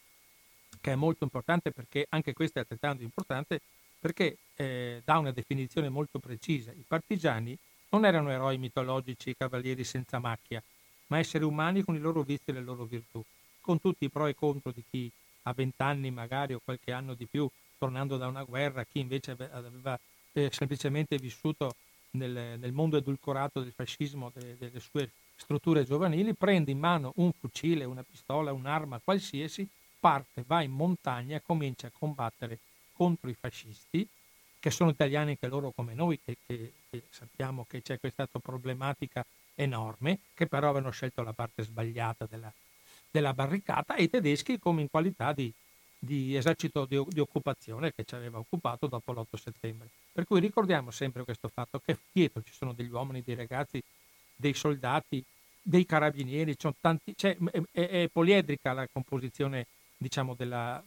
[0.79, 3.59] che è molto importante perché anche questa è altrettanto importante,
[3.99, 6.71] perché eh, dà una definizione molto precisa.
[6.71, 7.57] I partigiani
[7.89, 10.63] non erano eroi mitologici, cavalieri senza macchia,
[11.07, 13.21] ma esseri umani con i loro vizi e le loro virtù,
[13.59, 17.25] con tutti i pro e contro di chi a vent'anni magari o qualche anno di
[17.25, 19.99] più, tornando da una guerra, chi invece aveva
[20.31, 21.75] eh, semplicemente vissuto
[22.15, 27.31] nel, nel mondo edulcorato del fascismo, de, delle sue strutture giovanili, prende in mano un
[27.31, 29.67] fucile, una pistola, un'arma qualsiasi,
[29.99, 32.59] parte, va in montagna comincia a combattere
[32.93, 34.07] contro i fascisti,
[34.59, 39.25] che sono italiani anche loro come noi, che, che, che sappiamo che c'è questa problematica
[39.53, 42.51] enorme, che però avevano scelto la parte sbagliata della,
[43.11, 45.53] della barricata, e i tedeschi come in qualità di
[46.05, 49.89] di esercito di, di, occupazione che ci aveva occupato dopo l'8 settembre.
[50.13, 53.83] Per cui ricordiamo sempre questo fatto che dietro ci sono degli uomini, dei ragazzi,
[54.35, 55.21] dei soldati,
[55.61, 57.35] dei carabinieri, tanti, cioè,
[57.71, 59.65] è, è, poliedrica la composizione
[59.97, 60.81] diciamo, della,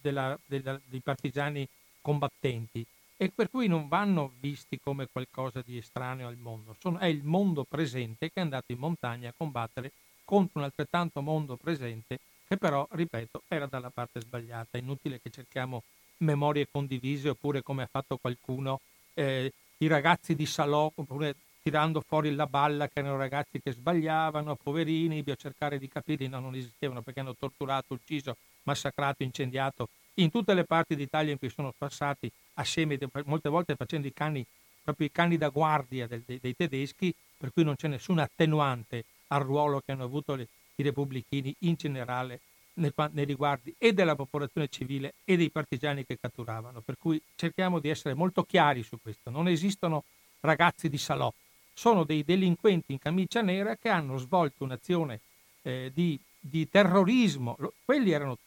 [0.00, 1.68] della, della, dei partigiani
[2.00, 2.84] combattenti
[3.16, 7.22] e per cui non vanno visti come qualcosa di estraneo al mondo, sono, è il
[7.22, 9.92] mondo presente che è andato in montagna a combattere
[10.24, 12.18] contro un altrettanto mondo presente
[12.52, 14.76] che però, ripeto, era dalla parte sbagliata.
[14.76, 15.84] È inutile che cerchiamo
[16.18, 18.80] memorie condivise oppure come ha fatto qualcuno,
[19.14, 24.56] eh, i ragazzi di Salò, oppure tirando fuori la balla che erano ragazzi che sbagliavano,
[24.56, 30.30] poverini, a cercare di capire, no, non esistevano perché hanno torturato, ucciso, massacrato, incendiato in
[30.30, 34.44] tutte le parti d'Italia in cui sono passati assieme, molte volte facendo i cani,
[34.82, 39.04] proprio i cani da guardia del, dei, dei, tedeschi, per cui non c'è nessuna attenuante
[39.28, 40.48] al ruolo che hanno avuto le,
[40.82, 42.40] repubblichini in generale
[42.74, 46.80] nei, nei riguardi e della popolazione civile e dei partigiani che catturavano.
[46.80, 49.30] Per cui cerchiamo di essere molto chiari su questo.
[49.30, 50.04] Non esistono
[50.40, 51.32] ragazzi di Salò,
[51.72, 55.20] sono dei delinquenti in camicia nera che hanno svolto un'azione
[55.62, 57.56] eh, di, di, terrorismo.
[57.84, 58.38] Quelli erano,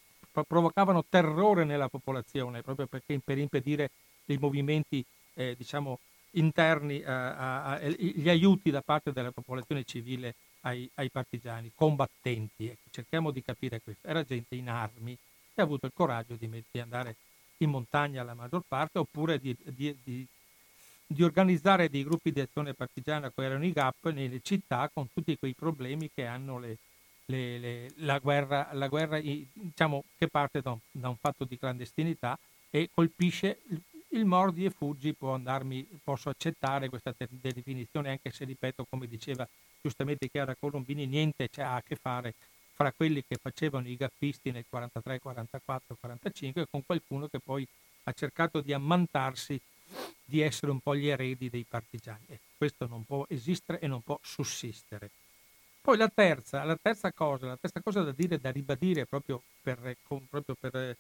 [0.47, 3.89] provocavano terrore nella popolazione proprio perché per impedire
[4.25, 5.03] i movimenti
[5.35, 5.99] eh, diciamo,
[6.31, 10.35] interni, a, a, gli aiuti da parte della popolazione civile
[10.65, 12.67] ai, ai partigiani, combattenti.
[12.67, 14.07] Ecco, cerchiamo di capire questo.
[14.07, 17.15] Era gente in armi che ha avuto il coraggio di, di andare
[17.57, 20.25] in montagna la maggior parte oppure di, di, di,
[21.07, 25.37] di, organizzare dei gruppi di azione partigiana che erano i GAP nelle città con tutti
[25.37, 26.77] quei problemi che hanno le,
[27.25, 31.57] le, le, la guerra, la guerra diciamo, che parte da un, da un, fatto di
[31.57, 32.37] clandestinità
[32.69, 33.61] e colpisce
[34.17, 39.47] il, mordi e fuggi può andarmi, posso accettare questa definizione anche se ripeto come diceva
[39.81, 42.33] giustamente Chiara Colombini niente ha a che fare
[42.73, 47.65] fra quelli che facevano i gaffisti nel 43, 44, 45 e con qualcuno che poi
[48.03, 49.59] ha cercato di ammantarsi
[50.23, 52.25] di essere un po' gli eredi dei partigiani.
[52.27, 55.09] E questo non può esistere e non può sussistere.
[55.81, 59.95] Poi la terza, la terza cosa, la terza cosa da dire, da ribadire proprio per,
[60.29, 60.97] proprio per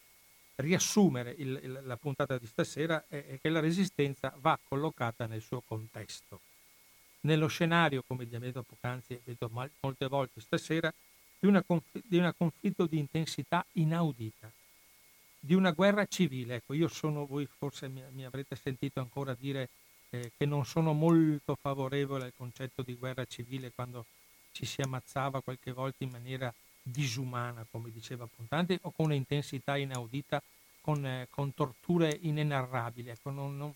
[0.55, 5.41] riassumere il, il, la puntata di stasera è, è che la resistenza va collocata nel
[5.41, 6.39] suo contesto.
[7.21, 10.93] Nello scenario, come abbiamo detto poc'anzi e detto molte volte stasera,
[11.39, 14.51] di, una conf- un conflitto di intensità inaudita,
[15.39, 16.55] di una guerra civile.
[16.55, 19.69] Ecco, io sono, voi forse mi, mi avrete sentito ancora dire
[20.11, 24.05] eh, che non sono molto favorevole al concetto di guerra civile quando
[24.51, 26.53] ci si ammazzava qualche volta in maniera
[26.87, 30.41] disumana, come diceva Pontanti, o con un'intensità inaudita,
[30.81, 33.09] con, eh, con torture inenarrabili.
[33.09, 33.73] Ecco, non, non,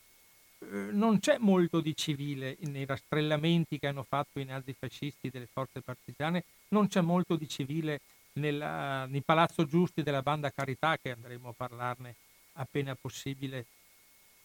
[0.60, 5.82] eh, non c'è molto di civile nei rastrellamenti che hanno fatto i nazifascisti delle forze
[5.82, 8.02] partigiane, non c'è molto di civile
[8.34, 12.16] nella, nel Palazzo Giusti della banda Carità, che andremo a parlarne
[12.54, 13.66] appena possibile,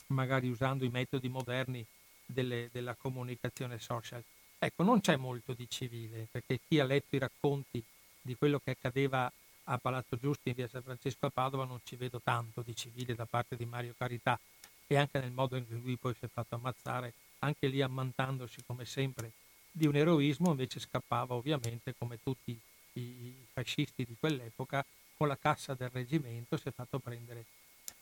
[0.07, 1.85] magari usando i metodi moderni
[2.25, 4.25] delle, della comunicazione social.
[4.59, 7.85] Ecco, non c'è molto di civile, perché chi ha letto i racconti
[8.25, 9.31] di quello che accadeva
[9.65, 13.15] a Palazzo Giusti in via San Francesco a Padova non ci vedo tanto di civile
[13.15, 14.39] da parte di Mario Carità
[14.87, 18.63] e anche nel modo in cui lui poi si è fatto ammazzare, anche lì ammantandosi
[18.67, 19.33] come sempre
[19.71, 22.59] di un eroismo, invece scappava ovviamente come tutti
[22.95, 24.85] i fascisti di quell'epoca
[25.17, 27.45] con la cassa del reggimento, si è fatto prendere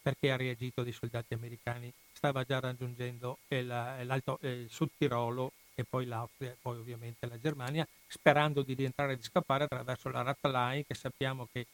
[0.01, 6.07] perché ha reagito dei soldati americani, stava già raggiungendo il, il Sud Tirolo e poi
[6.07, 10.85] l'Austria e poi ovviamente la Germania, sperando di rientrare e di scappare attraverso la Rattlein
[10.87, 11.67] che sappiamo che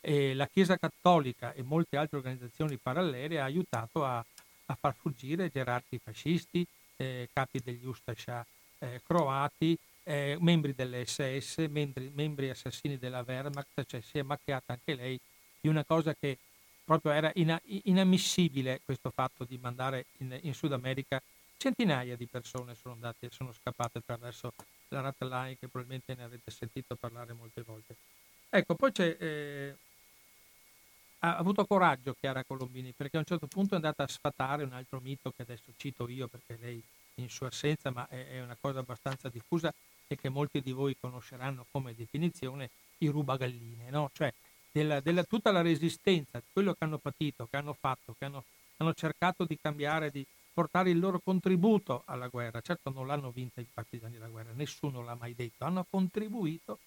[0.00, 4.24] eh, la Chiesa Cattolica e molte altre organizzazioni parallele ha aiutato a,
[4.66, 8.44] a far fuggire gerarchi fascisti, eh, capi degli Ustascia
[8.78, 14.94] eh, croati, eh, membri dell'SS, membri, membri, assassini della Wehrmacht, cioè si è macchiata anche
[14.94, 15.20] lei
[15.60, 16.38] di una cosa che
[16.84, 21.22] proprio era ina, inammissibile questo fatto di mandare in, in, Sud America
[21.60, 24.54] centinaia di persone sono andate sono scappate attraverso
[24.88, 27.94] la Rat Line che probabilmente ne avete sentito parlare molte volte.
[28.48, 29.74] Ecco, poi c'è eh,
[31.20, 34.72] ha avuto coraggio Chiara Colombini perché a un certo punto è andata a sfatare un
[34.72, 36.82] altro mito che adesso cito io perché lei
[37.16, 39.72] in sua assenza, ma è, è una cosa abbastanza diffusa
[40.06, 44.10] e che molti di voi conosceranno come definizione, i rubagalline, no?
[44.14, 44.32] cioè
[44.72, 48.44] della, della, tutta la resistenza, quello che hanno patito, che hanno fatto, che hanno,
[48.78, 50.24] hanno cercato di cambiare, di
[50.60, 52.60] portare il loro contributo alla guerra.
[52.60, 56.78] Certo non l'hanno vinta i partigiani della guerra, nessuno l'ha mai detto, hanno contribuito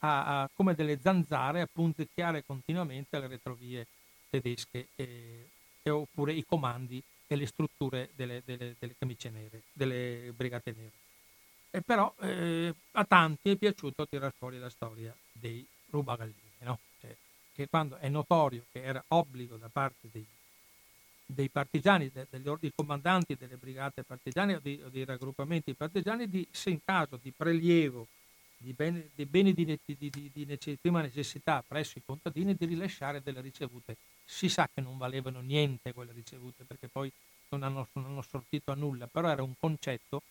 [0.00, 3.86] a, a, come delle zanzare a punzecchiare continuamente le retrovie
[4.28, 5.48] tedesche e,
[5.82, 10.92] e oppure i comandi e le strutture delle, delle, delle camicie nere, delle brigate nere.
[11.70, 16.78] E però eh, a tanti è piaciuto tirar fuori la storia dei rubagalline, no?
[17.00, 17.16] cioè,
[17.54, 20.26] che quando è notorio che era obbligo da parte dei,
[21.32, 26.28] dei partigiani, de, degli, dei comandanti delle brigate partigiane o dei, o dei raggruppamenti partigiani,
[26.28, 28.06] di, se in caso di prelievo
[28.62, 33.40] di beni, di, beni di, di, di, prima necessità presso i contadini di rilasciare delle
[33.40, 33.96] ricevute.
[34.24, 37.10] Si sa che non valevano niente quelle ricevute perché poi
[37.48, 40.22] non hanno, non hanno sortito a nulla, però era un concetto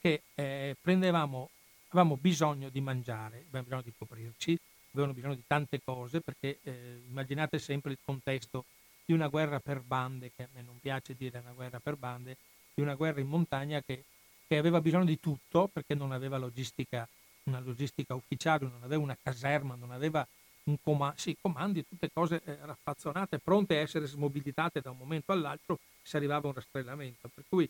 [0.00, 1.48] che eh, prendevamo,
[1.88, 4.58] avevamo bisogno di mangiare, avevamo bisogno di coprirci,
[4.92, 8.64] avevamo bisogno di tante cose perché eh, immaginate sempre il contesto
[9.06, 12.36] di una guerra per bande, che a me non piace dire una guerra per bande,
[12.74, 14.04] di una guerra in montagna che,
[14.46, 17.08] che aveva bisogno di tutto perché non aveva logistica
[17.44, 20.26] una logistica ufficiale, non aveva una caserma, non aveva
[20.64, 25.32] un comando, sì, comandi, tutte cose eh, raffazzonate, pronte a essere smobilitate da un momento
[25.32, 27.30] all'altro se arrivava un rastrellamento.
[27.32, 27.68] Per cui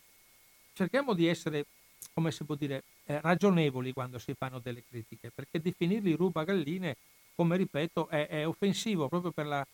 [0.73, 1.67] cerchiamo di essere,
[2.15, 6.97] come si può dire, eh, ragionevoli quando si fanno delle critiche, perché definirli rubagalline,
[7.35, 9.67] come ripeto, è, è offensivo proprio per, la,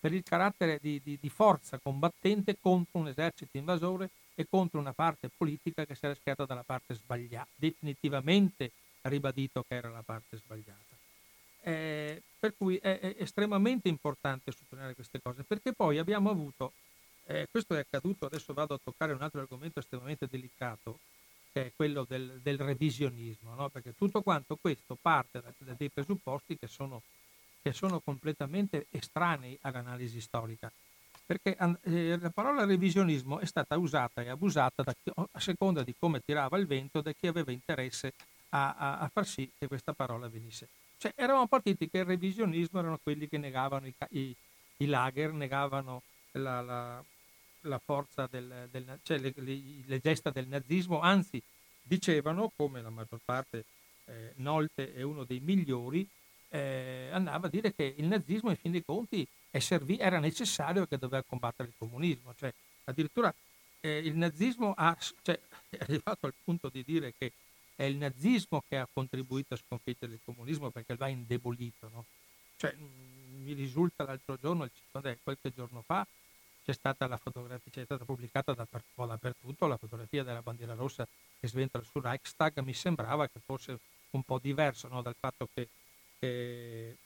[0.00, 4.92] per il carattere di, di, di, forza combattente contro un esercito invasore e contro una
[4.92, 8.70] parte politica che si era schierata dalla parte sbagliata, definitivamente
[9.02, 10.96] ribadito che era la parte sbagliata.
[11.62, 16.72] Eh, per cui è, è, estremamente importante sottolineare queste cose, perché poi abbiamo avuto
[17.30, 20.98] Eh, questo è accaduto, adesso vado a toccare un altro argomento estremamente delicato,
[21.52, 23.68] che è quello del, del revisionismo, no?
[23.68, 27.02] perché tutto quanto questo parte da, da dei presupposti che sono,
[27.62, 30.70] che sono, completamente estranei all'analisi storica.
[31.26, 34.94] Perché eh, la parola revisionismo è stata usata e abusata da,
[35.30, 38.14] a seconda di come tirava il vento da chi aveva interesse
[38.50, 40.68] a, a, a far sì che questa parola venisse.
[40.96, 44.34] Cioè, eravamo partiti che il revisionismo erano quelli che negavano i, i,
[44.78, 46.02] i lager, negavano
[46.32, 47.04] la, la,
[47.62, 51.40] la forza del, del cioè le, le, le, gesta del nazismo, anzi
[51.82, 53.64] dicevano, come la maggior parte,
[54.06, 56.08] eh, Nolte è uno dei migliori,
[56.50, 59.26] eh, andava a dire che il nazismo in fin dei conti
[59.58, 62.52] servi- era necessario perché doveva combattere il comunismo, cioè
[62.84, 63.34] addirittura
[63.80, 65.38] eh, il nazismo ha, cioè,
[65.70, 67.32] è arrivato al punto di dire che
[67.74, 71.88] è il nazismo che ha contribuito a sconfiggere il comunismo perché ha indebolito.
[71.92, 72.04] No?
[72.56, 74.68] Cioè, mi risulta l'altro giorno,
[75.22, 76.04] qualche giorno fa,
[76.64, 80.74] c'è stata la fotografia, c'è stata pubblicata da un po' dappertutto la fotografia della bandiera
[80.74, 81.06] rossa
[81.38, 83.78] che sventola sul Reichstag, mi sembrava che fosse
[84.10, 85.00] un po' diverso no?
[85.00, 85.68] dal fatto che,
[86.18, 86.96] che,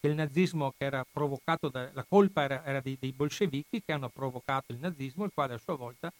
[0.00, 4.08] il nazismo che era provocato, da, la colpa era, era dei, dei, bolscevichi che hanno
[4.08, 6.12] provocato il nazismo, il quale a sua volta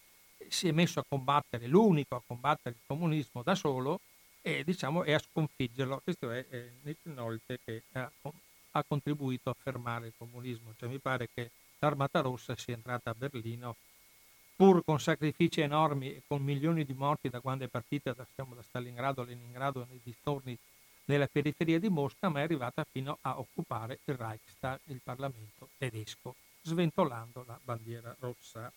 [0.48, 4.00] si è messo a combattere, l'unico a combattere il comunismo da solo
[4.42, 6.00] e, diciamo, e a sconfiggerlo.
[6.02, 6.70] Questo è, è
[7.04, 8.10] Nolte che ha,
[8.72, 10.74] ha contribuito a fermare il comunismo.
[10.78, 13.76] Cioè, mi pare che l'Armata Rossa sia entrata a Berlino
[14.56, 18.62] pur con sacrifici enormi e con milioni di morti da quando è partita da, da
[18.62, 20.56] Stalingrado a Leningrado nei distorni
[21.10, 26.36] nella periferia di Mosca, ma è arrivata fino a occupare il Reichstag, il Parlamento tedesco,
[26.62, 28.72] sventolando la bandiera rossa.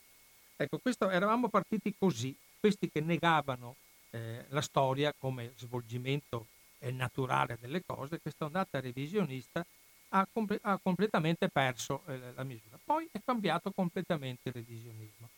[0.56, 3.76] Ecco, questo, eravamo partiti così, questi che negavano
[4.10, 6.48] eh, la storia come svolgimento
[6.80, 9.64] eh, naturale delle cose, questa ondata revisionista
[10.10, 12.80] ha, comple- ha completamente perso eh, la misura.
[12.84, 15.30] Poi è cambiato completamente il revisionismo.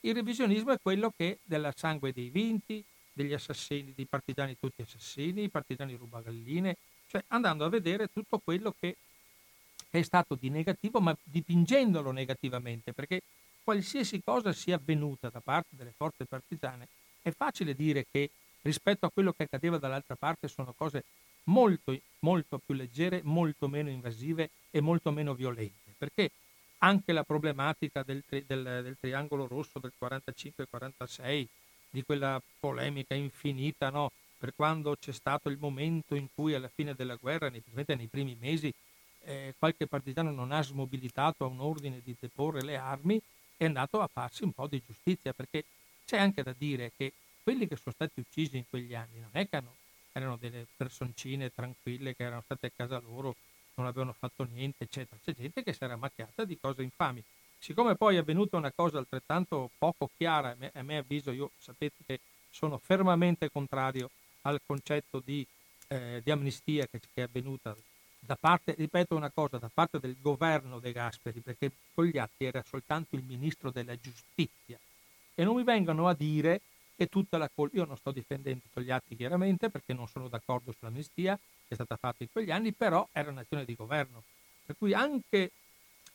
[0.00, 2.82] Il revisionismo è quello che della sangue dei vinti,
[3.20, 6.76] degli assassini, dei partigiani tutti assassini, i partigiani rubagalline,
[7.08, 8.96] cioè andando a vedere tutto quello che
[9.90, 13.22] è stato di negativo, ma dipingendolo negativamente, perché
[13.62, 16.88] qualsiasi cosa sia avvenuta da parte delle forze partigiane,
[17.22, 18.30] è facile dire che
[18.62, 21.04] rispetto a quello che accadeva dall'altra parte sono cose
[21.44, 26.30] molto, molto più leggere, molto meno invasive e molto meno violente, perché
[26.78, 31.46] anche la problematica del, del, del triangolo rosso del 45-46,
[31.90, 34.12] di quella polemica infinita, no?
[34.38, 38.36] per quando c'è stato il momento in cui alla fine della guerra, nei, nei primi
[38.40, 38.72] mesi,
[39.24, 43.20] eh, qualche partigiano non ha smobilitato a un ordine di deporre le armi,
[43.56, 45.64] è andato a farsi un po' di giustizia, perché
[46.06, 47.12] c'è anche da dire che
[47.42, 49.74] quelli che sono stati uccisi in quegli anni non è che hanno
[50.12, 53.36] erano delle personcine tranquille che erano state a casa loro,
[53.74, 55.20] non avevano fatto niente, eccetera.
[55.22, 57.22] C'è gente che si era macchiata di cose infami.
[57.60, 62.20] Siccome poi è avvenuta una cosa altrettanto poco chiara, a me avviso, io sapete che
[62.48, 64.10] sono fermamente contrario
[64.42, 65.46] al concetto di,
[65.88, 67.76] eh, di amnistia che, che, è avvenuta
[68.18, 73.14] da parte, ripeto una cosa, da parte del governo De Gasperi, perché Togliatti era soltanto
[73.14, 74.78] il ministro della giustizia.
[75.34, 76.62] E non mi vengano a dire
[76.96, 77.76] e tutta la colpa.
[77.76, 82.22] Io non sto difendendo Togliatti chiaramente perché non sono d'accordo sull'amnistia che è stata fatta
[82.22, 84.22] in quegli anni, però era un'azione di governo.
[84.64, 85.50] Per cui anche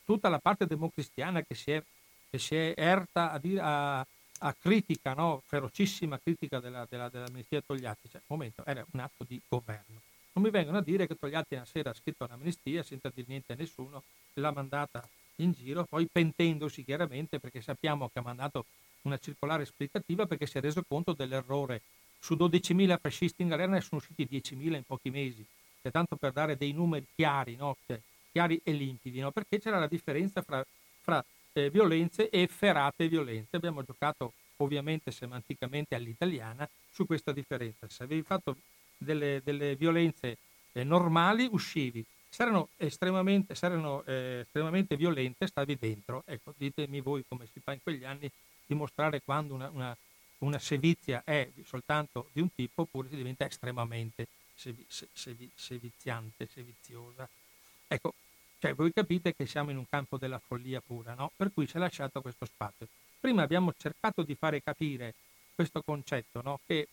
[0.06, 1.84] tutta la parte democristiana che si è,
[2.30, 3.42] che si è erta a,
[4.00, 4.08] a,
[4.40, 5.42] a critica, no?
[5.46, 10.02] ferocissima critica della, della, dell'amnistia Togliatti, cioè, momento, era un atto di governo.
[10.34, 13.54] Non mi vengono a dire che Togliatti una sera ha scritto un'amnistia senza dire niente
[13.54, 14.04] a nessuno,
[14.34, 18.66] l'ha mandata in giro, poi pentendosi chiaramente perché sappiamo che ha mandato
[19.02, 21.82] una circolare esplicativa perché si è reso conto dell'errore.
[22.20, 25.46] Su 12.000 fascisti in galera ne sono usciti 10.000 in pochi mesi,
[25.82, 27.78] cioè, tanto per dare dei numeri chiari, no?
[27.86, 28.00] cioè,
[28.36, 29.32] chiari e limpidi, no?
[29.32, 30.62] perché c'era la differenza fra,
[31.00, 33.56] fra eh, violenze e efferate violenze.
[33.56, 37.88] Abbiamo giocato ovviamente semanticamente all'italiana su questa differenza.
[37.88, 38.58] Se avevi fatto
[38.98, 40.38] delle, delle violenze
[40.74, 46.24] eh, normali uscivi, se erano estremamente, se eh, estremamente violente stavi dentro.
[46.26, 48.30] Ecco, ditemi voi come si fa in quegli anni
[48.66, 49.96] dimostrare quando una, una,
[50.40, 57.30] una, sevizia è soltanto di un tipo oppure si diventa estremamente sevi, sevi, seviziante, seviziosa.
[57.88, 58.14] Ecco,
[58.60, 61.32] cioè voi capite che siamo in un campo della follia pura, no?
[61.36, 62.88] Per cui si è lasciato questo spazio.
[63.20, 65.14] Prima abbiamo cercato di fare capire
[65.54, 66.60] questo concetto, no?
[66.66, 66.88] Che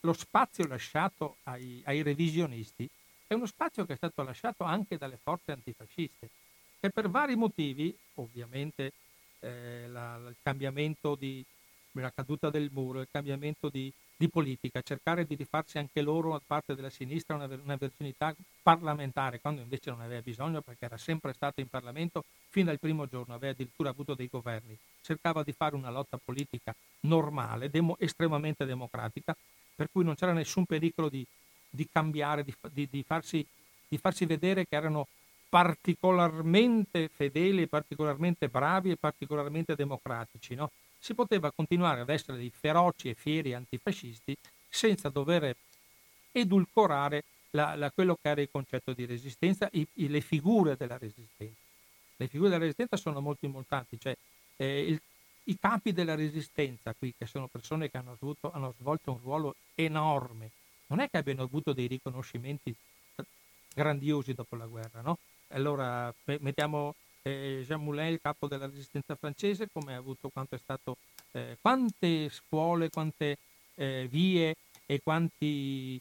[0.00, 2.88] lo spazio lasciato ai, ai revisionisti
[3.26, 6.30] è uno spazio che è stato lasciato anche dalle forze antifasciste,
[6.78, 8.92] che per vari motivi, ovviamente
[9.40, 11.44] eh, la, il cambiamento di
[12.00, 16.40] la caduta del muro, il cambiamento di, di politica, cercare di rifarsi anche loro da
[16.44, 21.34] parte della sinistra una, una virginità parlamentare, quando invece non aveva bisogno perché era sempre
[21.34, 25.76] stato in Parlamento fin dal primo giorno, aveva addirittura avuto dei governi, cercava di fare
[25.76, 29.36] una lotta politica normale, demo, estremamente democratica,
[29.74, 31.24] per cui non c'era nessun pericolo di,
[31.68, 33.46] di cambiare, di, di, di, farsi,
[33.86, 35.06] di farsi vedere che erano
[35.50, 40.54] particolarmente fedeli, particolarmente bravi e particolarmente democratici.
[40.54, 40.70] No?
[40.98, 44.36] Si poteva continuare ad essere dei feroci e fieri antifascisti
[44.68, 45.56] senza dover
[46.32, 50.98] edulcorare la, la, quello che era il concetto di resistenza, i, i, le figure della
[50.98, 51.60] resistenza.
[52.16, 54.16] Le figure della resistenza sono molto importanti, cioè
[54.56, 55.00] eh, il,
[55.44, 59.56] i capi della resistenza qui, che sono persone che hanno, avuto, hanno svolto un ruolo
[59.74, 60.50] enorme,
[60.88, 62.74] non è che abbiano avuto dei riconoscimenti
[63.74, 65.18] grandiosi dopo la guerra, no?
[65.48, 66.94] Allora mettiamo
[67.26, 70.96] eh, Jean Moulin, il capo della resistenza francese, come ha avuto quanto è stato,
[71.32, 73.38] eh, quante scuole, quante
[73.74, 74.54] eh, vie
[74.86, 76.00] e quanti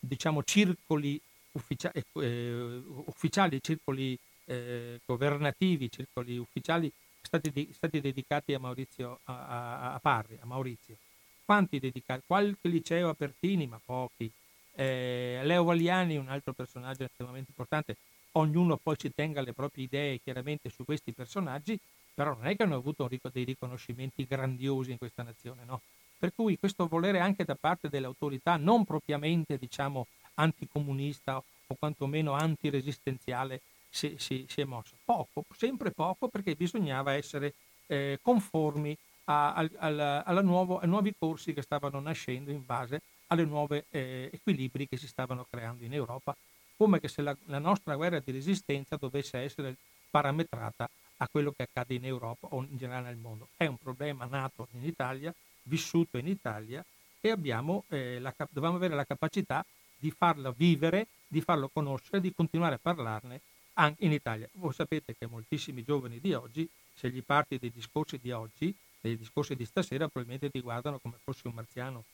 [0.00, 1.20] diciamo circoli
[1.52, 6.92] ufficiali, eh, ufficiali circoli eh, governativi, circoli ufficiali
[7.22, 10.96] stati, de- stati dedicati a Maurizio a, a, a Parri, a Maurizio.
[11.44, 12.22] Quanti dedicati?
[12.26, 14.28] Qualche liceo a Pertini, ma pochi.
[14.74, 17.96] Eh, Leo Valiani, un altro personaggio estremamente importante,
[18.36, 21.78] ognuno poi si tenga le proprie idee chiaramente su questi personaggi,
[22.14, 25.80] però non è che hanno avuto dei riconoscimenti grandiosi in questa nazione, no?
[26.18, 32.32] Per cui questo volere anche da parte delle autorità non propriamente, diciamo, anticomunista o quantomeno
[32.32, 34.94] antiresistenziale si, si, si è mosso.
[35.04, 37.54] Poco, sempre poco, perché bisognava essere
[37.86, 43.02] eh, conformi a, a, a, alla nuovo, ai nuovi corsi che stavano nascendo in base
[43.28, 46.36] alle nuove eh, equilibri che si stavano creando in Europa,
[46.76, 49.76] come se la, la nostra guerra di resistenza dovesse essere
[50.10, 50.88] parametrata
[51.18, 53.48] a quello che accade in Europa o in generale nel mondo.
[53.56, 55.34] È un problema nato in Italia,
[55.64, 56.84] vissuto in Italia
[57.20, 59.64] e abbiamo, eh, la, dobbiamo avere la capacità
[59.96, 63.40] di farlo vivere, di farlo conoscere, di continuare a parlarne
[63.74, 64.48] anche in Italia.
[64.52, 69.16] Voi sapete che moltissimi giovani di oggi, se gli parti dei discorsi di oggi, dei
[69.16, 72.04] discorsi di stasera, probabilmente ti guardano come fosse un marziano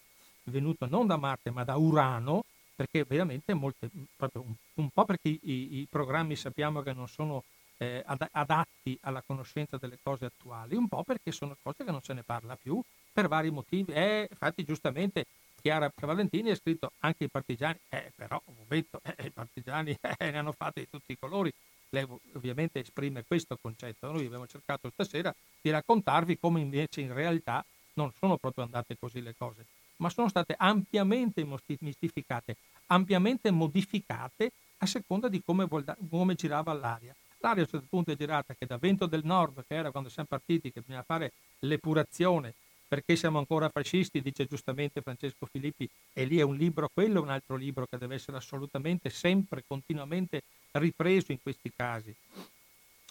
[0.44, 2.44] venuto non da Marte ma da Urano,
[2.80, 7.44] perché veramente molte, un po' perché i, i, programmi sappiamo che non sono
[7.76, 12.14] eh, adatti alla conoscenza delle cose attuali, un po' perché sono cose che non se
[12.14, 12.80] ne parla più
[13.12, 13.92] per vari motivi.
[13.92, 15.26] Eh, infatti giustamente
[15.60, 20.30] Chiara Valentini ha scritto anche i partigiani, eh, però un momento, eh, i partigiani eh,
[20.30, 21.52] ne hanno fatti di tutti i colori.
[21.90, 24.10] Lei ovviamente esprime questo concetto.
[24.10, 27.62] Noi abbiamo cercato stasera di raccontarvi come invece in realtà
[27.94, 29.66] non sono proprio andate così le cose,
[30.00, 31.46] ma sono state ampiamente
[31.80, 32.56] mistificate,
[32.90, 35.68] ampiamente modificate a seconda di come,
[36.08, 37.14] come girava l'aria.
[37.38, 40.08] L'aria a un certo punto è girata che da vento del nord, che era quando
[40.08, 42.54] siamo partiti, che bisognava fare l'epurazione
[42.90, 47.22] perché siamo ancora fascisti, dice giustamente Francesco Filippi, e lì è un libro, quello è
[47.22, 50.42] un altro libro che deve essere assolutamente sempre, continuamente
[50.72, 52.12] ripreso in questi casi,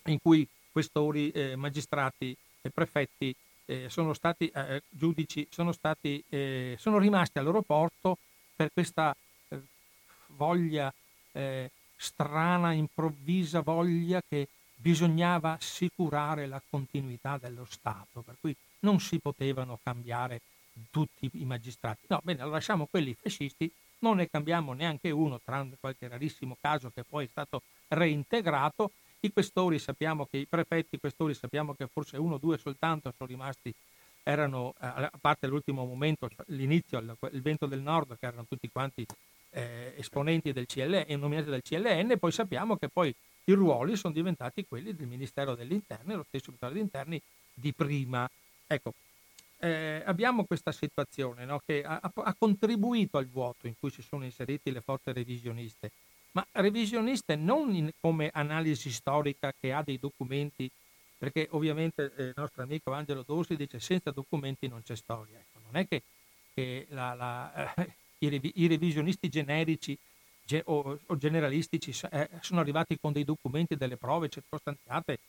[0.08, 3.34] in cui questori, eh, magistrati e prefetti
[3.68, 8.18] eh, sono stati eh, giudici, sono, stati, eh, sono rimasti al loro porto
[8.58, 9.16] per questa
[10.40, 10.92] voglia
[11.34, 19.20] eh, strana, improvvisa voglia che bisognava assicurare la continuità dello Stato, per cui non si
[19.20, 20.40] potevano cambiare
[20.90, 22.06] tutti i magistrati.
[22.08, 27.04] No, bene, lasciamo quelli fascisti, non ne cambiamo neanche uno, tranne qualche rarissimo caso che
[27.04, 28.92] poi è stato reintegrato.
[29.20, 33.28] I questori sappiamo che, i prefetti questori sappiamo che forse uno o due soltanto sono
[33.28, 33.74] rimasti,
[34.24, 39.06] erano, eh, a parte l'ultimo momento, l'inizio, il vento del nord, che erano tutti quanti
[39.52, 43.14] eh, esponenti del CLN e nominati dal CLN, poi sappiamo che poi
[43.46, 47.22] i ruoli sono diventati quelli del Ministero degli Interni, lo stesso Ministero degli Interni
[47.54, 48.30] di prima.
[48.68, 48.94] Ecco,
[49.60, 54.24] eh, abbiamo questa situazione no, che ha, ha, contribuito al vuoto in cui si sono
[54.24, 55.92] inserite le forze revisioniste,
[56.32, 60.70] ma revisioniste non in, come analisi storica che ha dei documenti,
[61.18, 65.38] perché ovviamente eh, il nostro amico Angelo Dosi dice senza documenti non c'è storia.
[65.38, 66.04] Ecco, non è che,
[66.54, 69.98] che la, la, eh, i, revi, i, revisionisti generici
[70.46, 75.20] ge, o, o, generalistici eh, sono arrivati con dei documenti, delle prove circostanziate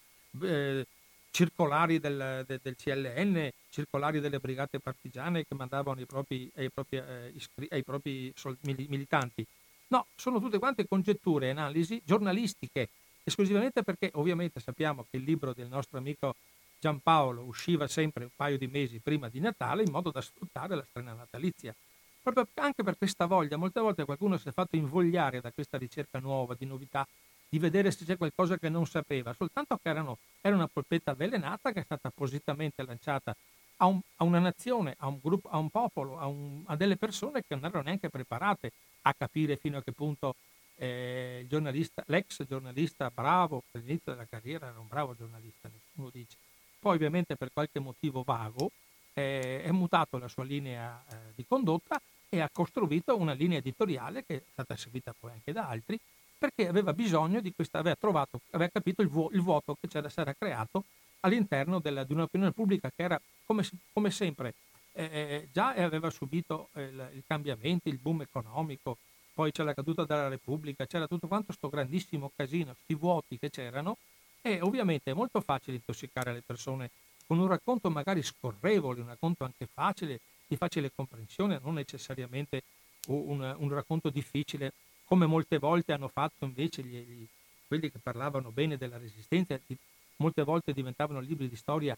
[0.43, 0.87] eh,
[1.31, 6.99] circolari del, del, del, CLN, circolari delle brigate partigiane che mandavano ai propri, ai propri,
[6.99, 9.47] eh, iscri- ai propri sol- militanti.
[9.89, 12.89] No, sono tutte quante congetture e analisi giornalistiche,
[13.25, 16.35] esclusivamente perché ovviamente sappiamo che il libro del nostro amico
[16.81, 20.85] Giampaolo usciva sempre un paio di mesi prima di Natale in modo da sfruttare la
[20.89, 21.75] strena natalizia.
[22.23, 26.19] Proprio anche per questa voglia, molte volte qualcuno si è fatto invogliare da questa ricerca
[26.19, 27.07] nuova, di novità,
[27.49, 31.73] di vedere se c'è qualcosa che non sapeva, soltanto che erano, era una polpetta avvelenata
[31.73, 33.35] che è stata appositamente lanciata
[33.79, 36.97] a, un, a, una nazione, a un gruppo, a un popolo, a, un, a, delle
[36.97, 38.73] persone che non erano neanche preparate
[39.03, 40.37] a capire fino a che punto
[40.77, 46.37] eh, giornalista, l'ex giornalista bravo all'inizio della carriera era un bravo giornalista, nessuno dice.
[46.79, 48.71] Poi ovviamente per qualche motivo vago
[49.15, 54.25] eh, è mutato la sua linea eh, di condotta e ha costruito una linea editoriale
[54.25, 55.99] che è stata seguita poi anche da altri
[56.39, 60.09] perché aveva bisogno di questa, aveva trovato, aveva capito il, vuoto, il vuoto che c'era,
[60.09, 60.85] si era creato
[61.21, 64.55] all'interno della, di un'opinione pubblica che era come, come sempre
[64.93, 68.97] eh, eh già aveva subito eh, il, i cambiamenti, il boom economico,
[69.35, 73.51] poi c'è la caduta della Repubblica, c'era tutto quanto questo grandissimo casino, questi vuoti che
[73.51, 73.99] c'erano
[74.41, 76.91] e ovviamente è molto facile intossicare le persone
[77.31, 82.65] con un racconto magari scorrevole, un racconto anche facile, di facile comprensione, non necessariamente
[83.07, 84.73] un, un racconto difficile,
[85.05, 87.25] come molte volte hanno fatto invece gli, gli,
[87.69, 89.77] quelli che parlavano bene della resistenza, di,
[90.17, 91.97] molte volte diventavano libri di storia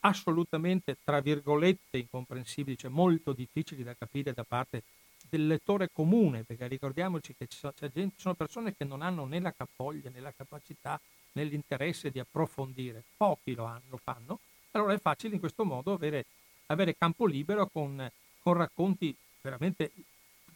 [0.00, 4.82] assolutamente, tra virgolette, incomprensibili, cioè molto difficili da capire da parte
[5.30, 9.24] del lettore comune, perché ricordiamoci che ci sono, gente, ci sono persone che non hanno
[9.24, 11.00] né la voglia né la capacità
[11.32, 14.40] né l'interesse di approfondire, pochi lo, hanno, lo fanno,
[14.78, 16.26] allora è facile in questo modo avere
[16.66, 18.10] avere campo libero con,
[18.40, 19.90] con racconti veramente,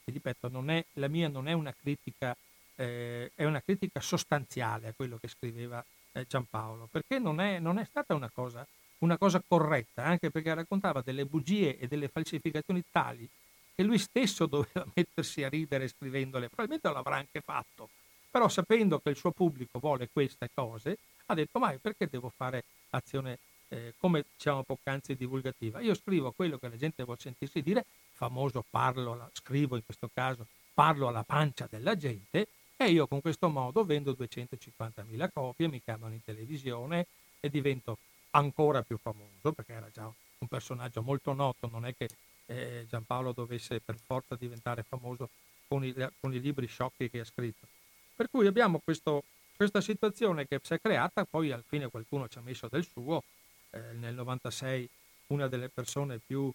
[0.05, 2.37] ripeto, è, la mia non è una critica,
[2.77, 7.79] eh, è una critica sostanziale a quello che scriveva eh, Giampaolo, perché non è, non
[7.79, 8.67] è stata una cosa,
[8.99, 13.29] una cosa corretta, anche perché raccontava delle bugie e delle falsificazioni tali
[13.75, 17.91] che lui stesso doveva mettersi a ridere scrivendole, probabilmente l'avrà anche fatto,
[18.31, 22.65] però sapendo che il suo pubblico vuole queste cose, ha detto ma perché devo fare
[22.91, 23.39] azione
[23.69, 25.81] eh, come diciamo poc'anzi divulgativa.
[25.81, 30.47] Io scrivo quello che la gente vuole sentirsi dire, famoso parlo, scrivo in questo caso,
[30.75, 36.15] parlo alla pancia della gente e io con questo modo vendo 250.000 copie, mi chiamano
[36.15, 37.07] in televisione
[37.41, 37.99] e divento
[38.31, 42.09] ancora più famoso perché era già un personaggio molto noto, non è che
[42.47, 45.29] eh, Giampaolo dovesse per forza diventare famoso
[45.67, 47.67] con i, con i libri sciocchi che ha scritto.
[48.15, 49.25] Per cui abbiamo questo,
[49.57, 53.23] questa situazione che si è creata, poi alla fine qualcuno ci ha messo del suo,
[53.99, 54.89] nel 96
[55.29, 56.53] una delle persone più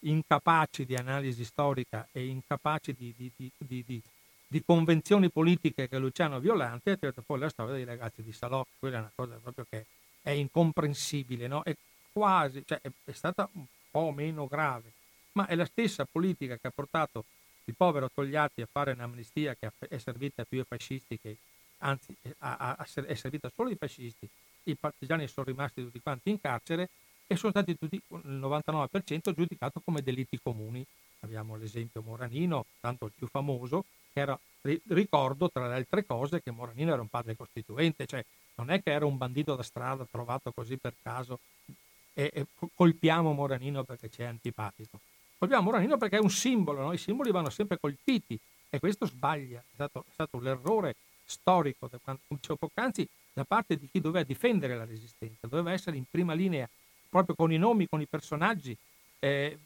[0.00, 4.02] incapaci di analisi storica e incapaci di, di, di,
[4.46, 8.64] di convenzioni politiche che Luciano Violante ha tirato fuori la storia dei ragazzi di Salò,
[8.78, 9.86] quella è una cosa proprio che
[10.22, 11.62] è incomprensibile, no?
[11.62, 11.74] è
[12.12, 14.92] quasi, cioè è, è stata un po' meno grave,
[15.32, 17.24] ma è la stessa politica che ha portato
[17.64, 21.36] il povero Togliatti a fare un'amnistia che è servita più ai fascisti che,
[21.78, 24.28] anzi è servita solo ai fascisti
[24.64, 26.88] i partigiani sono rimasti tutti quanti in carcere
[27.26, 30.84] e sono stati tutti, il 99% giudicato come delitti comuni.
[31.20, 34.38] Abbiamo l'esempio Moranino, tanto il più famoso, che era,
[34.88, 38.24] ricordo tra le altre cose che Moranino era un padre costituente, cioè
[38.56, 41.40] non è che era un bandito da strada trovato così per caso
[42.12, 45.00] e, e colpiamo Moranino perché ci è antipatico.
[45.38, 46.92] Colpiamo Moranino perché è un simbolo, no?
[46.92, 48.38] i simboli vanno sempre colpiti
[48.70, 53.88] e questo sbaglia, è stato, è stato l'errore storico, come dicevo poc'anzi, da parte di
[53.90, 56.68] chi doveva difendere la resistenza, doveva essere in prima linea
[57.10, 58.76] proprio con i nomi, con i personaggi,
[59.18, 59.58] eh,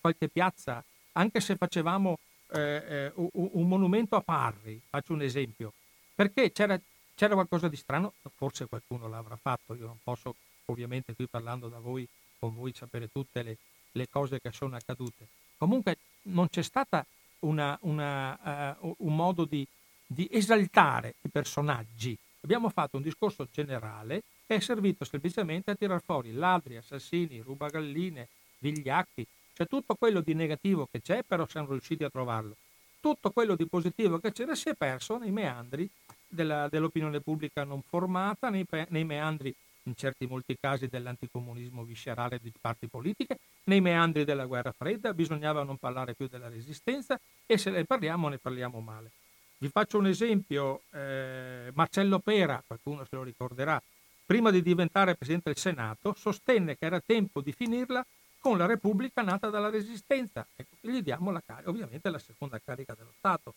[0.00, 2.18] qualche piazza, anche se facevamo
[2.52, 5.72] eh, eh un, un, monumento a Parri, faccio un esempio,
[6.14, 6.78] perché c'era,
[7.14, 10.34] c'era, qualcosa di strano, forse qualcuno l'avrà fatto, io non posso
[10.66, 12.06] ovviamente qui parlando da voi,
[12.38, 13.56] con voi sapere tutte le,
[13.92, 15.26] le cose che sono accadute.
[15.58, 17.04] Comunque non c'è stato
[17.40, 19.66] uh, un modo di,
[20.06, 22.16] di esaltare i personaggi,
[22.46, 28.28] Abbiamo fatto un discorso generale che è servito semplicemente a tirar fuori ladri, assassini, rubagalline,
[28.60, 32.54] vigliacchi, cioè tutto quello di negativo che c'è, però siamo riusciti a trovarlo.
[33.00, 35.90] Tutto quello di positivo che c'era si è perso nei meandri
[36.28, 39.52] della, dell'opinione pubblica non formata, nei, nei meandri
[39.82, 45.64] in certi molti casi dell'anticomunismo viscerale di parti politiche, nei meandri della guerra fredda, bisognava
[45.64, 49.10] non parlare più della resistenza e se ne parliamo ne parliamo male.
[49.58, 53.82] Vi faccio un esempio, eh, Marcello Pera, qualcuno se lo ricorderà,
[54.26, 58.04] prima di diventare Presidente del Senato, sostenne che era tempo di finirla
[58.38, 60.46] con la Repubblica nata dalla Resistenza.
[60.54, 63.54] Ecco, gli diamo la, ovviamente la seconda carica dello Stato.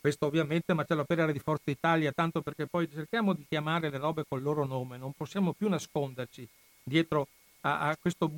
[0.00, 3.98] Questo ovviamente Marcello Pera era di Forza Italia, tanto perché poi cerchiamo di chiamare le
[3.98, 6.48] robe col loro nome, non possiamo più nasconderci
[6.82, 7.28] dietro
[7.60, 8.30] a, a, questo,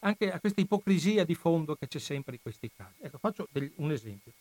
[0.00, 2.94] anche a questa ipocrisia di fondo che c'è sempre in questi casi.
[3.00, 4.32] Ecco, faccio del, un esempio.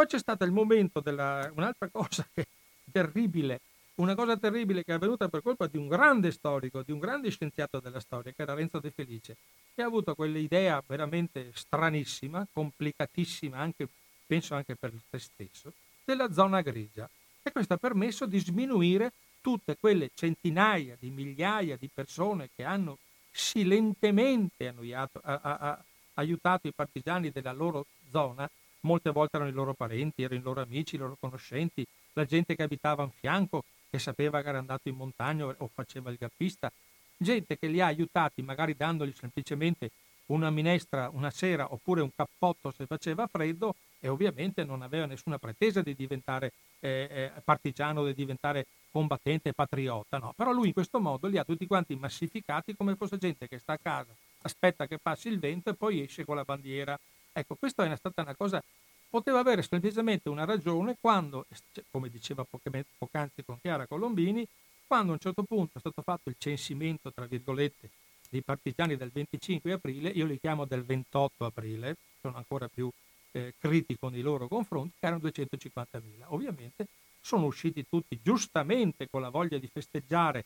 [0.00, 1.52] Poi c'è stato il momento della...
[1.54, 2.46] un'altra cosa che
[2.90, 3.60] terribile,
[3.96, 7.28] una cosa terribile che è avvenuta per colpa di un grande storico, di un grande
[7.28, 9.36] scienziato della storia, che era Renzo De Felice,
[9.74, 13.86] che ha avuto quell'idea veramente stranissima, complicatissima, anche,
[14.26, 15.70] penso anche per te stesso,
[16.02, 17.06] della zona grigia.
[17.42, 19.12] E questo ha permesso di sminuire
[19.42, 22.96] tutte quelle centinaia di migliaia di persone che hanno
[23.30, 28.48] silentemente hanno aiutato, ha, ha, aiutato i partigiani della loro zona,
[28.80, 32.56] molte volte erano i loro parenti, erano i loro amici, i loro conoscenti, la gente
[32.56, 36.70] che abitava a fianco, che sapeva che era andato in montagna o faceva il gappista,
[37.16, 39.90] gente che li ha aiutati magari dandogli semplicemente
[40.30, 45.38] una minestra una sera oppure un cappotto se faceva freddo e ovviamente non aveva nessuna
[45.38, 51.00] pretesa di diventare eh, eh, partigiano, di diventare combattente patriota, no, però lui in questo
[51.00, 54.98] modo li ha tutti quanti massificati come fosse gente che sta a casa, aspetta che
[54.98, 56.98] passi il vento e poi esce con la bandiera.
[57.32, 58.62] Ecco, questa è stata una cosa,
[59.08, 61.46] poteva avere semplicemente una ragione quando,
[61.90, 64.46] come diceva poc'anzi con Chiara Colombini,
[64.86, 67.90] quando a un certo punto è stato fatto il censimento, tra virgolette,
[68.28, 72.90] dei partigiani del 25 aprile, io li chiamo del 28 aprile, sono ancora più
[73.32, 76.24] eh, critico nei loro confronti, che erano 250.000.
[76.26, 76.86] Ovviamente
[77.20, 80.44] sono usciti tutti giustamente con la voglia di festeggiare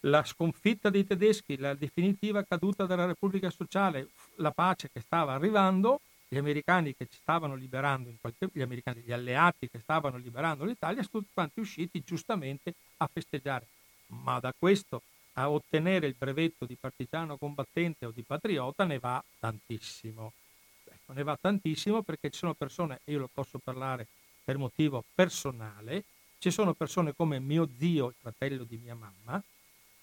[0.00, 6.00] la sconfitta dei tedeschi, la definitiva caduta della Repubblica Sociale, la pace che stava arrivando,
[6.28, 10.64] gli americani che ci stavano liberando, in qualche, gli, americani, gli alleati che stavano liberando
[10.64, 13.66] l'Italia, sono tutti quanti usciti giustamente a festeggiare.
[14.06, 15.02] Ma da questo
[15.34, 20.32] a ottenere il brevetto di partigiano combattente o di patriota ne va tantissimo.
[20.84, 24.06] Ecco, ne va tantissimo perché ci sono persone, e io lo posso parlare
[24.44, 26.04] per motivo personale,
[26.38, 29.42] ci sono persone come mio zio, il fratello di mia mamma,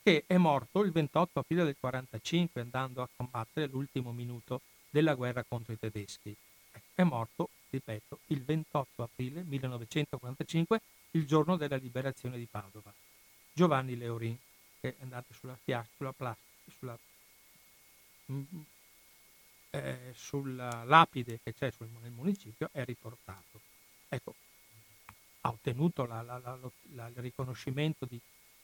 [0.07, 5.43] che è morto il 28 aprile del 1945 andando a combattere l'ultimo minuto della guerra
[5.43, 6.33] contro i tedeschi.
[6.93, 10.81] È morto, ripeto, il 28 aprile 1945,
[11.11, 12.93] il giorno della liberazione di Padova.
[13.51, 14.37] Giovanni Leorin,
[14.79, 15.59] che è andato sulla,
[15.97, 16.97] sulla, plastica, sulla,
[18.31, 18.43] mm,
[19.71, 23.59] eh, sulla lapide che c'è sul, nel municipio, è riportato.
[24.07, 24.35] Ecco,
[25.41, 28.17] ha ottenuto la, la, la, il riconoscimento di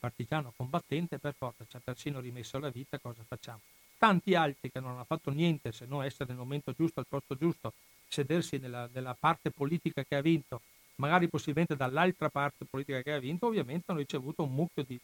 [0.03, 3.61] partigiano combattente, per forza ci ha persino rimesso la vita, cosa facciamo?
[3.97, 7.38] Tanti altri che non hanno fatto niente se non essere nel momento giusto, al posto
[7.38, 7.71] giusto,
[8.09, 10.59] sedersi nella, nella parte politica che ha vinto,
[10.95, 14.99] magari possibilmente dall'altra parte politica che ha vinto, ovviamente hanno ricevuto un mucchio di...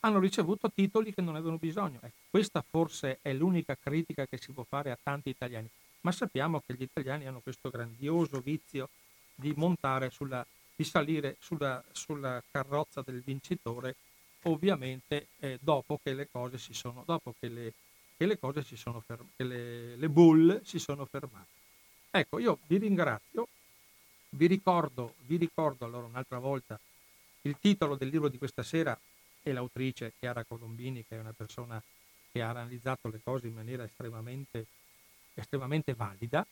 [0.00, 1.98] hanno ricevuto titoli che non avevano bisogno.
[2.00, 5.68] Ecco, questa forse è l'unica critica che si può fare a tanti italiani,
[6.02, 8.88] ma sappiamo che gli italiani hanno questo grandioso vizio
[9.34, 13.96] di montare sulla, di salire sulla, sulla carrozza del vincitore,
[14.44, 17.72] ovviamente eh, dopo che le cose si sono, dopo che le,
[18.16, 21.52] che le cose si sono fermate, le, le bull si sono fermate.
[22.10, 23.48] Ecco, io vi ringrazio,
[24.30, 26.78] vi ricordo, vi ricordo allora un'altra volta
[27.42, 28.98] il titolo del libro di questa sera
[29.42, 31.82] e l'autrice Chiara Colombini, che è una persona
[32.32, 34.66] che ha analizzato le cose in maniera estremamente,
[35.34, 36.46] estremamente valida,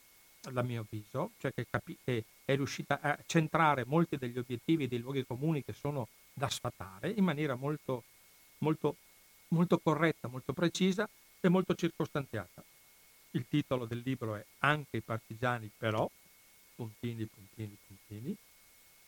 [0.55, 4.99] a mio avviso, cioè che, capi- che è riuscita a centrare molti degli obiettivi dei
[4.99, 8.05] luoghi comuni che sono da sfatare in maniera molto,
[8.59, 8.97] molto,
[9.49, 11.09] molto corretta, molto precisa
[11.41, 12.63] e molto circostanziata.
[13.33, 16.09] Il titolo del libro è Anche i partigiani però,
[16.75, 18.37] puntini, puntini, puntini,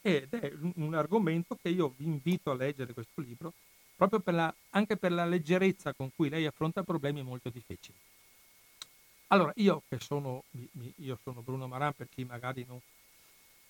[0.01, 3.55] ed è un, argomento che io vi invito a leggere questo libro
[3.97, 7.97] proprio per la, anche per la leggerezza con cui lei affronta problemi molto difficili.
[9.29, 10.45] Allora, io che sono,
[10.97, 12.79] io sono Bruno Maran, per chi magari non,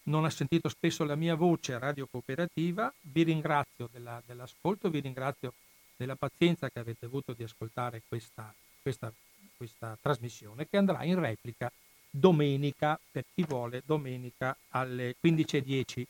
[0.04, 5.52] non, ha sentito spesso la mia voce radio cooperativa, vi ringrazio della, dell'ascolto, vi ringrazio
[5.96, 9.10] della pazienza che avete avuto di ascoltare questa, questa,
[9.56, 11.72] questa trasmissione che andrà in replica
[12.10, 16.04] domenica, per chi vuole, domenica alle 15.10.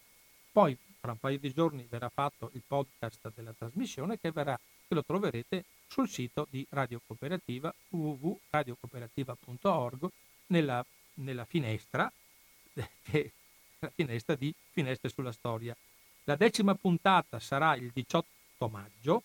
[0.53, 4.95] Poi, tra un paio di giorni, verrà fatto il podcast della trasmissione che, verrà, che
[4.95, 10.09] lo troverete sul sito di Radio Cooperativa www.radiocooperativa.org
[10.49, 10.85] nella,
[11.15, 12.12] nella finestra,
[13.03, 13.33] che,
[13.93, 15.77] finestra di Finestre sulla Storia.
[16.24, 18.27] La decima puntata sarà il 18
[18.69, 19.23] maggio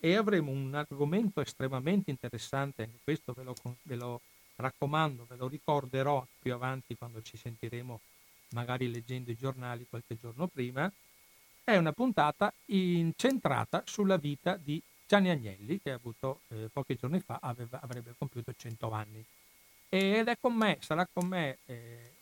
[0.00, 4.20] e avremo un argomento estremamente interessante, anche questo ve lo, ve lo
[4.56, 8.00] raccomando, ve lo ricorderò più avanti quando ci sentiremo
[8.50, 10.90] magari leggendo i giornali qualche giorno prima,
[11.62, 17.38] è una puntata incentrata sulla vita di Gianni Agnelli, che avuto eh, pochi giorni fa,
[17.40, 19.24] aveva, avrebbe compiuto 100 anni.
[19.88, 22.14] Ed è con me, sarà con me eh,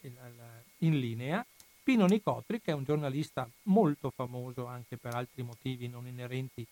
[0.79, 1.45] in linea
[1.83, 6.65] Pino Nicotri, che è un giornalista molto famoso anche per altri motivi non inerenti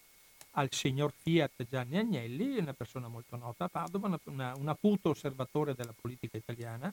[0.53, 5.75] al signor Fiat Gianni Agnelli, una persona molto nota a Padova, una, un acuto osservatore
[5.75, 6.93] della politica italiana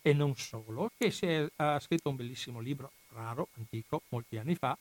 [0.00, 4.76] e non solo, che è, ha scritto un bellissimo libro, raro, antico, molti anni fa,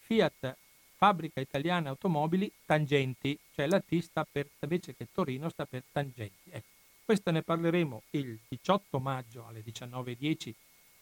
[0.00, 0.56] Fiat
[0.96, 6.50] Fabbrica Italiana Automobili Tangenti, cioè la T sta per, invece che Torino sta per Tangenti.
[6.50, 6.68] Ecco,
[7.04, 10.52] questa ne parleremo il 18 maggio alle 19.10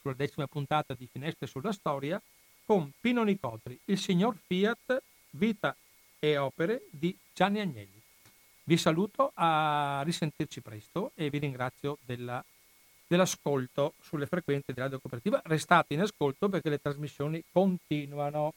[0.04, 2.20] sulla decima puntata di Finestre sulla Storia
[2.66, 5.74] con Pino Nicotri, il signor Fiat, vita
[6.18, 8.02] e opere di Gianni Agnelli.
[8.64, 12.44] Vi saluto a risentirci presto e vi ringrazio della,
[13.06, 15.40] dell'ascolto sulle frequenze di Radio Cooperativa.
[15.44, 18.52] Restate in ascolto perché le trasmissioni continuano.